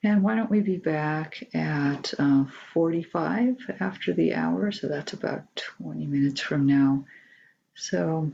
and 0.03 0.23
why 0.23 0.35
don't 0.35 0.49
we 0.49 0.61
be 0.61 0.77
back 0.77 1.43
at 1.53 2.13
uh, 2.17 2.45
45 2.73 3.57
after 3.79 4.13
the 4.13 4.33
hour? 4.33 4.71
So 4.71 4.87
that's 4.87 5.13
about 5.13 5.43
20 5.55 6.07
minutes 6.07 6.41
from 6.41 6.65
now. 6.65 7.05
So, 7.75 8.31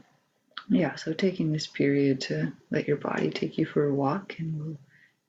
yeah, 0.70 0.96
so 0.96 1.14
taking 1.14 1.52
this 1.52 1.68
period 1.68 2.22
to 2.22 2.54
let 2.72 2.88
your 2.88 2.98
body 2.98 3.30
take 3.30 3.58
you 3.58 3.66
for 3.66 3.88
a 3.88 3.94
walk, 3.94 4.36
and 4.40 4.58
we'll 4.58 4.78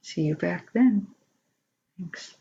see 0.02 0.22
you 0.22 0.36
back 0.36 0.72
then. 0.72 1.08
Thanks. 1.98 2.36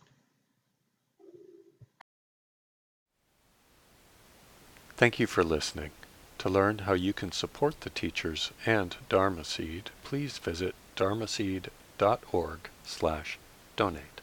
Thank 4.96 5.20
you 5.20 5.28
for 5.28 5.44
listening. 5.44 5.92
To 6.40 6.50
learn 6.50 6.80
how 6.80 6.94
you 6.94 7.14
can 7.14 7.32
support 7.32 7.82
the 7.82 7.90
teachers 7.90 8.52
and 8.66 8.96
Dharma 9.10 9.44
Seed, 9.44 9.90
please 10.04 10.38
visit 10.38 10.76
dharmaseed.org 10.96 12.60
slash 12.84 13.40
donate. 13.78 14.17